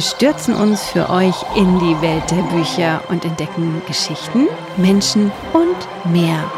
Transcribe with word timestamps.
Wir 0.00 0.06
stürzen 0.06 0.54
uns 0.54 0.82
für 0.84 1.10
euch 1.10 1.36
in 1.54 1.78
die 1.78 2.00
Welt 2.00 2.30
der 2.30 2.40
Bücher 2.56 3.02
und 3.10 3.22
entdecken 3.26 3.82
Geschichten, 3.86 4.46
Menschen 4.78 5.30
und 5.52 6.10
mehr. 6.10 6.50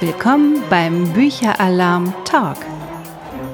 Willkommen 0.00 0.62
beim 0.70 1.12
Bücheralarm 1.12 2.14
Talk. 2.24 2.56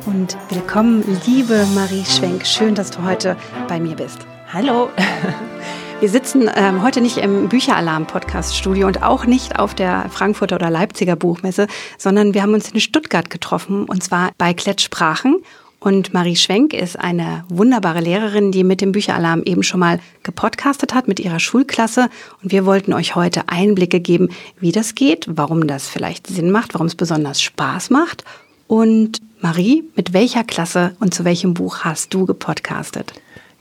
Und 0.07 0.39
willkommen, 0.49 1.03
liebe 1.27 1.67
Marie 1.75 2.05
Schwenk. 2.05 2.47
Schön, 2.47 2.77
dass 2.77 2.93
du 2.93 3.03
heute 3.03 3.37
bei 3.67 3.81
mir 3.81 3.97
bist. 3.97 4.25
Hallo. 4.53 4.89
Wir 5.99 6.09
sitzen 6.09 6.49
ähm, 6.55 6.85
heute 6.85 7.01
nicht 7.01 7.17
im 7.17 7.49
Bücheralarm-Podcast-Studio 7.49 8.87
und 8.87 9.03
auch 9.03 9.25
nicht 9.25 9.59
auf 9.59 9.75
der 9.75 10.09
Frankfurter 10.11 10.55
oder 10.55 10.71
Leipziger 10.71 11.17
Buchmesse, 11.17 11.67
sondern 11.97 12.35
wir 12.35 12.43
haben 12.43 12.53
uns 12.53 12.71
in 12.71 12.81
Stuttgart 12.81 13.31
getroffen 13.31 13.87
und 13.87 14.05
zwar 14.05 14.31
bei 14.37 14.53
Klettsprachen. 14.53 15.43
Und 15.87 16.13
Marie 16.13 16.35
Schwenk 16.35 16.73
ist 16.73 16.99
eine 16.99 17.45
wunderbare 17.49 18.01
Lehrerin, 18.01 18.51
die 18.51 18.65
mit 18.65 18.81
dem 18.81 18.91
Bücheralarm 18.91 19.45
eben 19.45 19.63
schon 19.63 19.79
mal 19.79 20.01
gepodcastet 20.25 20.93
hat 20.95 21.07
mit 21.07 21.21
ihrer 21.21 21.39
Schulklasse. 21.39 22.09
Und 22.43 22.51
wir 22.51 22.67
wollten 22.67 22.93
euch 22.93 23.15
heute 23.15 23.49
Einblicke 23.49 24.01
geben, 24.01 24.31
wie 24.59 24.73
das 24.73 24.97
geht, 24.97 25.27
warum 25.29 25.69
das 25.69 25.89
vielleicht 25.89 26.27
Sinn 26.27 26.51
macht, 26.51 26.75
warum 26.75 26.89
es 26.89 26.97
besonders 26.97 27.41
Spaß 27.41 27.91
macht. 27.91 28.25
Und 28.67 29.21
Marie, 29.39 29.85
mit 29.95 30.13
welcher 30.13 30.43
Klasse 30.43 30.97
und 30.99 31.15
zu 31.15 31.25
welchem 31.25 31.55
Buch 31.55 31.85
hast 31.85 32.13
du 32.13 32.27
gepodcastet? 32.27 33.13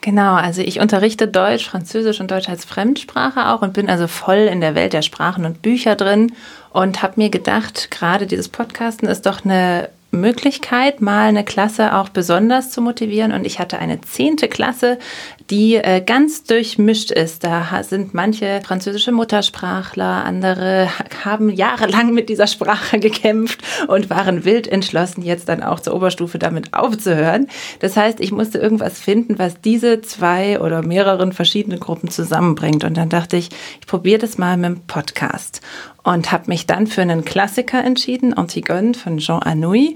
Genau, 0.01 0.33
also 0.33 0.63
ich 0.63 0.79
unterrichte 0.79 1.27
Deutsch, 1.27 1.69
Französisch 1.69 2.19
und 2.21 2.31
Deutsch 2.31 2.49
als 2.49 2.65
Fremdsprache 2.65 3.49
auch 3.49 3.61
und 3.61 3.73
bin 3.73 3.87
also 3.87 4.07
voll 4.07 4.49
in 4.51 4.61
der 4.61 4.73
Welt 4.73 4.93
der 4.93 5.03
Sprachen 5.03 5.45
und 5.45 5.61
Bücher 5.61 5.95
drin 5.95 6.31
und 6.71 7.03
habe 7.03 7.13
mir 7.17 7.29
gedacht, 7.29 7.91
gerade 7.91 8.25
dieses 8.25 8.49
Podcasten 8.49 9.07
ist 9.07 9.27
doch 9.27 9.45
eine 9.45 9.89
Möglichkeit, 10.15 11.01
mal 11.01 11.27
eine 11.27 11.43
Klasse 11.43 11.95
auch 11.95 12.09
besonders 12.09 12.71
zu 12.71 12.81
motivieren. 12.81 13.31
Und 13.31 13.45
ich 13.45 13.59
hatte 13.59 13.79
eine 13.79 14.01
zehnte 14.01 14.47
Klasse, 14.47 14.97
die 15.49 15.75
äh, 15.75 16.01
ganz 16.01 16.43
durchmischt 16.43 17.11
ist. 17.11 17.43
Da 17.43 17.83
sind 17.83 18.13
manche 18.13 18.61
französische 18.63 19.11
Muttersprachler, 19.11 20.23
andere 20.25 20.89
haben 21.25 21.49
jahrelang 21.49 22.13
mit 22.13 22.29
dieser 22.29 22.47
Sprache 22.47 22.99
gekämpft 22.99 23.59
und 23.87 24.09
waren 24.09 24.45
wild 24.45 24.67
entschlossen, 24.67 25.21
jetzt 25.21 25.49
dann 25.49 25.61
auch 25.61 25.79
zur 25.79 25.93
Oberstufe 25.93 26.39
damit 26.39 26.73
aufzuhören. 26.73 27.47
Das 27.79 27.95
heißt, 27.95 28.19
ich 28.19 28.31
musste 28.31 28.57
irgendwas 28.57 28.99
finden, 28.99 29.37
was 29.37 29.61
diese 29.61 30.01
zwei 30.01 30.59
oder 30.59 30.81
mehreren 30.81 31.31
verschiedenen 31.31 31.79
Gruppen 31.79 32.09
zusammenbringt. 32.09 32.83
Und 32.83 32.97
dann 32.97 33.09
dachte 33.09 33.37
ich, 33.37 33.49
ich 33.79 33.87
probiere 33.87 34.19
das 34.19 34.37
mal 34.37 34.57
mit 34.57 34.65
dem 34.65 34.79
Podcast 34.87 35.61
und 36.05 36.31
habe 36.31 36.45
mich 36.47 36.67
dann 36.67 36.87
für 36.87 37.01
einen 37.01 37.25
Klassiker 37.25 37.83
entschieden, 37.83 38.33
Antigone 38.33 38.93
von 38.93 39.17
Jean 39.17 39.41
Anouilh. 39.41 39.95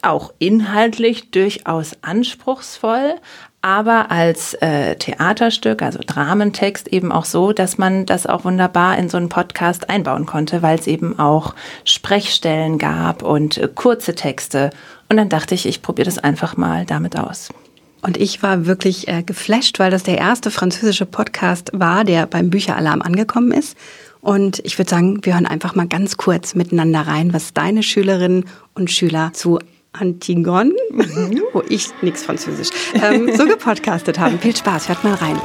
Auch 0.00 0.32
inhaltlich 0.38 1.32
durchaus 1.32 1.96
anspruchsvoll, 2.02 3.16
aber 3.62 4.12
als 4.12 4.54
äh, 4.54 4.94
Theaterstück, 4.94 5.82
also 5.82 5.98
Dramentext 6.06 6.86
eben 6.86 7.10
auch 7.10 7.24
so, 7.24 7.52
dass 7.52 7.78
man 7.78 8.06
das 8.06 8.24
auch 8.24 8.44
wunderbar 8.44 8.96
in 8.96 9.08
so 9.08 9.16
einen 9.16 9.28
Podcast 9.28 9.90
einbauen 9.90 10.24
konnte, 10.24 10.62
weil 10.62 10.78
es 10.78 10.86
eben 10.86 11.18
auch 11.18 11.56
Sprechstellen 11.84 12.78
gab 12.78 13.24
und 13.24 13.58
äh, 13.58 13.68
kurze 13.74 14.14
Texte. 14.14 14.70
Und 15.08 15.16
dann 15.16 15.28
dachte 15.28 15.56
ich, 15.56 15.66
ich 15.66 15.82
probiere 15.82 16.06
das 16.06 16.18
einfach 16.18 16.56
mal 16.56 16.86
damit 16.86 17.18
aus. 17.18 17.48
Und 18.02 18.16
ich 18.16 18.42
war 18.42 18.66
wirklich 18.66 19.08
äh, 19.08 19.22
geflasht, 19.22 19.78
weil 19.78 19.90
das 19.90 20.02
der 20.02 20.18
erste 20.18 20.50
französische 20.50 21.06
Podcast 21.06 21.70
war, 21.72 22.04
der 22.04 22.26
beim 22.26 22.50
Bücheralarm 22.50 23.02
angekommen 23.02 23.52
ist. 23.52 23.76
Und 24.20 24.60
ich 24.64 24.78
würde 24.78 24.90
sagen, 24.90 25.24
wir 25.24 25.34
hören 25.34 25.46
einfach 25.46 25.74
mal 25.74 25.86
ganz 25.86 26.16
kurz 26.16 26.54
miteinander 26.54 27.02
rein, 27.02 27.32
was 27.32 27.54
deine 27.54 27.82
Schülerinnen 27.82 28.46
und 28.74 28.90
Schüler 28.90 29.32
zu 29.32 29.58
Antigone, 29.92 30.74
mhm. 30.90 31.42
wo 31.52 31.62
ich 31.68 31.88
nichts 32.02 32.22
Französisch, 32.22 32.70
ähm, 32.94 33.30
so 33.36 33.46
gepodcastet 33.46 34.18
haben. 34.18 34.38
Viel 34.38 34.56
Spaß, 34.56 34.88
hört 34.88 35.04
mal 35.04 35.14
rein. 35.14 35.40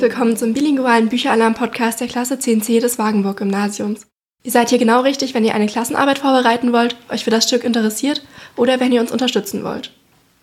Herzlich 0.00 0.16
willkommen 0.16 0.36
zum 0.38 0.54
bilingualen 0.54 1.10
Bücheralarm-Podcast 1.10 2.00
der 2.00 2.08
Klasse 2.08 2.36
10c 2.36 2.80
des 2.80 2.98
Wagenburg-Gymnasiums. 2.98 4.06
Ihr 4.42 4.50
seid 4.50 4.70
hier 4.70 4.78
genau 4.78 5.02
richtig, 5.02 5.34
wenn 5.34 5.44
ihr 5.44 5.54
eine 5.54 5.66
Klassenarbeit 5.66 6.20
vorbereiten 6.20 6.72
wollt, 6.72 6.96
euch 7.10 7.24
für 7.24 7.30
das 7.30 7.46
Stück 7.46 7.64
interessiert 7.64 8.22
oder 8.56 8.80
wenn 8.80 8.92
ihr 8.92 9.02
uns 9.02 9.12
unterstützen 9.12 9.62
wollt. 9.62 9.92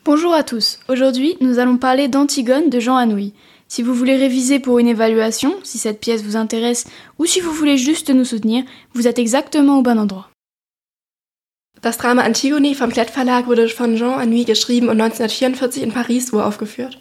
Bonjour 0.04 0.36
à 0.36 0.44
tous. 0.44 0.78
Aujourd'hui, 0.88 1.38
nous 1.40 1.58
allons 1.58 1.80
parler 1.80 2.08
d'Antigone 2.08 2.70
de 2.70 2.80
Jean 2.80 2.98
Anouilh. 2.98 3.34
Si 3.68 3.82
vous 3.82 3.96
voulez 3.96 4.18
réviser 4.18 4.60
pour 4.60 4.78
une 4.78 4.90
évaluation, 4.90 5.56
si 5.64 5.80
cette 5.80 6.02
pièce 6.02 6.22
vous 6.22 6.36
intéresse, 6.36 6.86
ou 7.18 7.26
si 7.26 7.42
vous 7.42 7.52
voulez 7.52 7.80
juste 7.80 8.12
nous 8.12 8.26
soutenir, 8.26 8.64
vous 8.94 9.08
êtes 9.08 9.18
exactement 9.18 9.80
au 9.80 9.82
bon 9.82 9.98
endroit. 9.98 10.30
Das 11.82 11.98
Drama 11.98 12.24
Antigone 12.24 12.76
vom 12.76 12.92
Klett 12.92 13.10
Verlag 13.10 13.48
wurde 13.48 13.70
von 13.70 13.98
Jean 13.98 14.20
Anouilh 14.20 14.46
geschrieben 14.46 14.90
und 14.90 15.02
1944 15.02 15.82
in 15.82 15.92
Paris 15.92 16.32
uraufgeführt. 16.32 17.00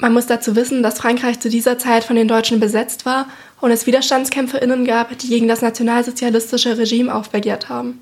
Man 0.00 0.12
muss 0.12 0.26
dazu 0.26 0.54
wissen, 0.54 0.82
dass 0.82 0.98
Frankreich 0.98 1.40
zu 1.40 1.48
dieser 1.48 1.78
Zeit 1.78 2.04
von 2.04 2.16
den 2.16 2.28
Deutschen 2.28 2.60
besetzt 2.60 3.06
war 3.06 3.28
und 3.62 3.70
es 3.70 3.86
WiderstandskämpferInnen 3.86 4.84
gab, 4.84 5.16
die 5.18 5.28
gegen 5.28 5.48
das 5.48 5.62
nationalsozialistische 5.62 6.76
Regime 6.76 7.14
aufbegehrt 7.14 7.70
haben. 7.70 7.98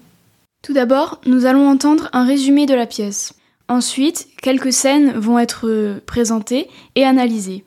Tout 0.63 0.75
d'abord, 0.75 1.21
nous 1.25 1.45
allons 1.45 1.69
entendre 1.69 2.09
un 2.13 2.25
résumé 2.25 2.67
de 2.67 2.75
la 2.75 2.87
pièce. 2.87 3.35
Ensuite, 3.69 4.27
quelques 4.43 4.73
scènes 4.73 5.13
vont 5.13 5.39
être 5.39 6.01
présentées 6.07 6.69
et 6.97 7.05
analysées. 7.05 7.65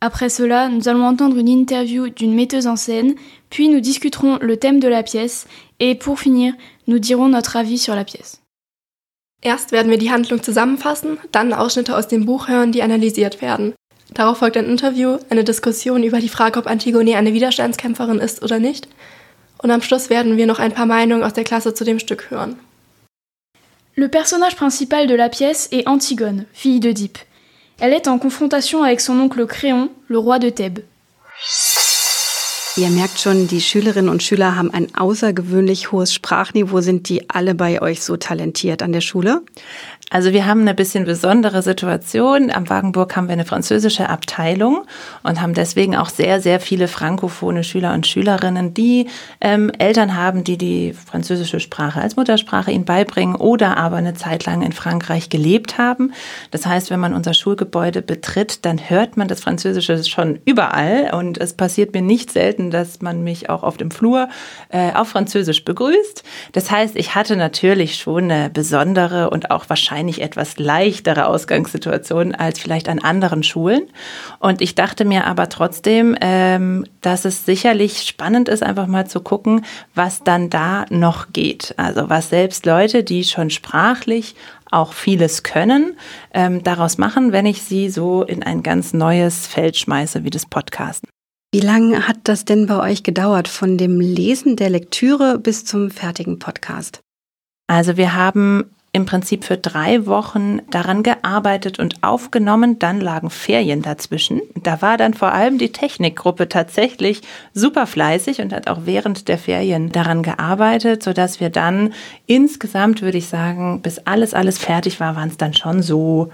Après 0.00 0.28
cela, 0.28 0.68
nous 0.68 0.88
allons 0.88 1.04
entendre 1.04 1.38
une 1.38 1.48
interview 1.48 2.08
d'une 2.08 2.34
metteuse 2.34 2.66
en 2.66 2.76
scène, 2.76 3.14
puis 3.50 3.68
nous 3.68 3.80
discuterons 3.80 4.38
le 4.40 4.56
thème 4.56 4.80
de 4.80 4.88
la 4.88 5.02
pièce 5.02 5.46
et 5.78 5.94
pour 5.94 6.18
finir, 6.20 6.54
nous 6.86 6.98
dirons 6.98 7.28
notre 7.28 7.56
avis 7.56 7.78
sur 7.78 7.94
la 7.94 8.04
pièce. 8.04 8.39
Erst 9.42 9.72
werden 9.72 9.90
wir 9.90 9.98
die 9.98 10.10
Handlung 10.10 10.42
zusammenfassen, 10.42 11.18
dann 11.32 11.52
Ausschnitte 11.52 11.96
aus 11.96 12.08
dem 12.08 12.26
Buch 12.26 12.48
hören, 12.48 12.72
die 12.72 12.82
analysiert 12.82 13.40
werden. 13.40 13.74
Darauf 14.12 14.38
folgt 14.38 14.56
ein 14.56 14.66
Interview, 14.66 15.18
eine 15.30 15.44
Diskussion 15.44 16.02
über 16.02 16.18
die 16.18 16.28
Frage, 16.28 16.58
ob 16.58 16.66
Antigone 16.66 17.16
eine 17.16 17.32
Widerstandskämpferin 17.32 18.18
ist 18.18 18.42
oder 18.42 18.58
nicht. 18.58 18.88
Und 19.58 19.70
am 19.70 19.82
Schluss 19.82 20.10
werden 20.10 20.36
wir 20.36 20.46
noch 20.46 20.58
ein 20.58 20.72
paar 20.72 20.86
Meinungen 20.86 21.22
aus 21.22 21.32
der 21.32 21.44
Klasse 21.44 21.74
zu 21.74 21.84
dem 21.84 21.98
Stück 21.98 22.30
hören. 22.30 22.58
Le 23.94 24.08
personnage 24.08 24.56
principal 24.56 25.06
de 25.06 25.14
la 25.14 25.28
pièce 25.28 25.68
est 25.72 25.86
Antigone, 25.86 26.46
fille 26.52 26.80
d'Oedipe. 26.80 27.18
Elle 27.78 27.92
est 27.92 28.08
en 28.08 28.18
confrontation 28.18 28.82
avec 28.82 29.00
son 29.00 29.18
oncle 29.20 29.46
Créon, 29.46 29.90
le 30.08 30.18
roi 30.18 30.38
de 30.38 30.50
Thèbes. 30.50 30.80
Ihr 32.76 32.88
merkt 32.88 33.18
schon, 33.18 33.48
die 33.48 33.60
Schülerinnen 33.60 34.08
und 34.08 34.22
Schüler 34.22 34.54
haben 34.54 34.72
ein 34.72 34.94
außergewöhnlich 34.94 35.90
hohes 35.90 36.14
Sprachniveau. 36.14 36.80
Sind 36.80 37.08
die 37.08 37.28
alle 37.28 37.56
bei 37.56 37.82
euch 37.82 38.00
so 38.04 38.16
talentiert 38.16 38.82
an 38.84 38.92
der 38.92 39.00
Schule? 39.00 39.42
Also 40.12 40.32
wir 40.32 40.44
haben 40.44 40.62
eine 40.62 40.74
bisschen 40.74 41.04
besondere 41.04 41.62
Situation. 41.62 42.50
Am 42.50 42.68
Wagenburg 42.68 43.14
haben 43.14 43.28
wir 43.28 43.32
eine 43.34 43.44
französische 43.44 44.08
Abteilung 44.08 44.82
und 45.22 45.40
haben 45.40 45.54
deswegen 45.54 45.94
auch 45.94 46.08
sehr, 46.08 46.40
sehr 46.40 46.58
viele 46.58 46.88
frankophone 46.88 47.62
Schüler 47.62 47.94
und 47.94 48.08
Schülerinnen, 48.08 48.74
die 48.74 49.06
ähm, 49.40 49.70
Eltern 49.78 50.16
haben, 50.16 50.42
die 50.42 50.58
die 50.58 50.94
französische 50.94 51.60
Sprache 51.60 52.00
als 52.00 52.16
Muttersprache 52.16 52.72
ihnen 52.72 52.84
beibringen 52.84 53.36
oder 53.36 53.76
aber 53.76 53.98
eine 53.98 54.14
Zeit 54.14 54.46
lang 54.46 54.62
in 54.62 54.72
Frankreich 54.72 55.28
gelebt 55.28 55.78
haben. 55.78 56.12
Das 56.50 56.66
heißt, 56.66 56.90
wenn 56.90 56.98
man 56.98 57.14
unser 57.14 57.32
Schulgebäude 57.32 58.02
betritt, 58.02 58.64
dann 58.64 58.90
hört 58.90 59.16
man 59.16 59.28
das 59.28 59.40
Französische 59.40 60.02
schon 60.02 60.40
überall 60.44 61.12
und 61.14 61.38
es 61.38 61.52
passiert 61.52 61.94
mir 61.94 62.02
nicht 62.02 62.32
selten, 62.32 62.69
dass 62.70 63.00
man 63.02 63.22
mich 63.22 63.50
auch 63.50 63.62
auf 63.62 63.76
dem 63.76 63.90
Flur 63.90 64.28
äh, 64.70 64.92
auf 64.92 65.08
Französisch 65.08 65.64
begrüßt. 65.64 66.22
Das 66.52 66.70
heißt, 66.70 66.96
ich 66.96 67.14
hatte 67.14 67.36
natürlich 67.36 67.96
schon 67.96 68.30
eine 68.30 68.50
besondere 68.50 69.30
und 69.30 69.50
auch 69.50 69.68
wahrscheinlich 69.68 70.22
etwas 70.22 70.58
leichtere 70.58 71.26
Ausgangssituation 71.26 72.34
als 72.34 72.58
vielleicht 72.58 72.88
an 72.88 72.98
anderen 72.98 73.42
Schulen. 73.42 73.82
Und 74.38 74.60
ich 74.60 74.74
dachte 74.74 75.04
mir 75.04 75.26
aber 75.26 75.48
trotzdem, 75.48 76.16
ähm, 76.20 76.86
dass 77.00 77.24
es 77.24 77.44
sicherlich 77.44 78.02
spannend 78.02 78.48
ist, 78.48 78.62
einfach 78.62 78.86
mal 78.86 79.06
zu 79.06 79.20
gucken, 79.20 79.64
was 79.94 80.22
dann 80.22 80.50
da 80.50 80.86
noch 80.90 81.32
geht. 81.32 81.74
Also 81.76 82.08
was 82.08 82.30
selbst 82.30 82.66
Leute, 82.66 83.02
die 83.04 83.24
schon 83.24 83.50
sprachlich 83.50 84.34
auch 84.70 84.92
vieles 84.92 85.42
können, 85.42 85.96
ähm, 86.32 86.62
daraus 86.62 86.98
machen, 86.98 87.32
wenn 87.32 87.46
ich 87.46 87.62
sie 87.62 87.90
so 87.90 88.22
in 88.22 88.42
ein 88.42 88.62
ganz 88.62 88.92
neues 88.92 89.46
Feld 89.46 89.76
schmeiße, 89.76 90.24
wie 90.24 90.30
das 90.30 90.46
Podcasten. 90.46 91.08
Wie 91.52 91.60
lange 91.60 92.06
hat 92.06 92.18
das 92.24 92.44
denn 92.44 92.68
bei 92.68 92.78
euch 92.78 93.02
gedauert, 93.02 93.48
von 93.48 93.76
dem 93.76 93.98
Lesen 93.98 94.54
der 94.54 94.70
Lektüre 94.70 95.36
bis 95.36 95.64
zum 95.64 95.90
fertigen 95.90 96.38
Podcast? 96.38 97.00
Also 97.66 97.96
wir 97.96 98.14
haben 98.14 98.70
im 98.92 99.04
Prinzip 99.04 99.42
für 99.42 99.56
drei 99.56 100.06
Wochen 100.06 100.60
daran 100.70 101.02
gearbeitet 101.02 101.80
und 101.80 102.04
aufgenommen. 102.04 102.78
Dann 102.78 103.00
lagen 103.00 103.30
Ferien 103.30 103.82
dazwischen. 103.82 104.40
Da 104.62 104.80
war 104.80 104.96
dann 104.96 105.12
vor 105.12 105.32
allem 105.32 105.58
die 105.58 105.72
Technikgruppe 105.72 106.48
tatsächlich 106.48 107.20
super 107.52 107.88
fleißig 107.88 108.40
und 108.40 108.52
hat 108.52 108.68
auch 108.68 108.82
während 108.84 109.26
der 109.26 109.38
Ferien 109.38 109.90
daran 109.90 110.22
gearbeitet, 110.22 111.02
sodass 111.02 111.40
wir 111.40 111.50
dann 111.50 111.92
insgesamt, 112.26 113.02
würde 113.02 113.18
ich 113.18 113.26
sagen, 113.26 113.82
bis 113.82 113.98
alles, 113.98 114.34
alles 114.34 114.58
fertig 114.58 115.00
war, 115.00 115.16
waren 115.16 115.30
es 115.30 115.36
dann 115.36 115.54
schon 115.54 115.82
so 115.82 116.30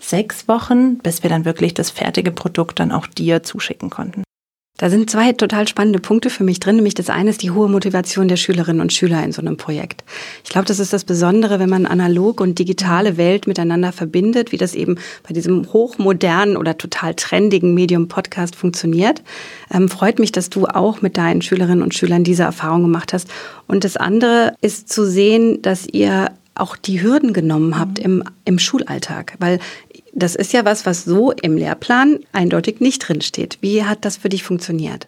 sechs 0.00 0.48
Wochen, 0.48 0.96
bis 0.96 1.22
wir 1.22 1.28
dann 1.28 1.44
wirklich 1.44 1.74
das 1.74 1.90
fertige 1.90 2.30
Produkt 2.30 2.80
dann 2.80 2.90
auch 2.90 3.06
dir 3.06 3.42
zuschicken 3.42 3.90
konnten. 3.90 4.22
Da 4.80 4.88
sind 4.88 5.10
zwei 5.10 5.34
total 5.34 5.68
spannende 5.68 5.98
Punkte 5.98 6.30
für 6.30 6.42
mich 6.42 6.58
drin. 6.58 6.76
Nämlich 6.76 6.94
das 6.94 7.10
eine 7.10 7.28
ist 7.28 7.42
die 7.42 7.50
hohe 7.50 7.68
Motivation 7.68 8.28
der 8.28 8.36
Schülerinnen 8.36 8.80
und 8.80 8.94
Schüler 8.94 9.22
in 9.22 9.30
so 9.30 9.42
einem 9.42 9.58
Projekt. 9.58 10.04
Ich 10.42 10.48
glaube, 10.48 10.64
das 10.64 10.78
ist 10.78 10.94
das 10.94 11.04
Besondere, 11.04 11.60
wenn 11.60 11.68
man 11.68 11.84
analog 11.84 12.40
und 12.40 12.58
digitale 12.58 13.18
Welt 13.18 13.46
miteinander 13.46 13.92
verbindet, 13.92 14.52
wie 14.52 14.56
das 14.56 14.74
eben 14.74 14.96
bei 15.22 15.34
diesem 15.34 15.70
hochmodernen 15.70 16.56
oder 16.56 16.78
total 16.78 17.14
trendigen 17.14 17.74
Medium 17.74 18.08
Podcast 18.08 18.56
funktioniert. 18.56 19.22
Ähm, 19.70 19.90
freut 19.90 20.18
mich, 20.18 20.32
dass 20.32 20.48
du 20.48 20.64
auch 20.64 21.02
mit 21.02 21.18
deinen 21.18 21.42
Schülerinnen 21.42 21.82
und 21.82 21.92
Schülern 21.92 22.24
diese 22.24 22.44
Erfahrung 22.44 22.80
gemacht 22.80 23.12
hast. 23.12 23.28
Und 23.66 23.84
das 23.84 23.98
andere 23.98 24.54
ist 24.62 24.90
zu 24.90 25.04
sehen, 25.04 25.60
dass 25.60 25.86
ihr 25.86 26.30
auch 26.54 26.76
die 26.76 27.02
Hürden 27.02 27.32
genommen 27.34 27.78
habt 27.78 27.98
im, 27.98 28.22
im 28.46 28.58
Schulalltag. 28.58 29.34
Weil 29.38 29.60
das 30.12 30.34
ist 30.34 30.52
ja 30.52 30.64
was, 30.64 30.86
was 30.86 31.04
so 31.04 31.32
im 31.32 31.56
Lehrplan 31.56 32.20
eindeutig 32.32 32.80
nicht 32.80 33.08
drinsteht. 33.08 33.58
Wie 33.60 33.84
hat 33.84 34.04
das 34.04 34.16
für 34.16 34.28
dich 34.28 34.42
funktioniert? 34.42 35.06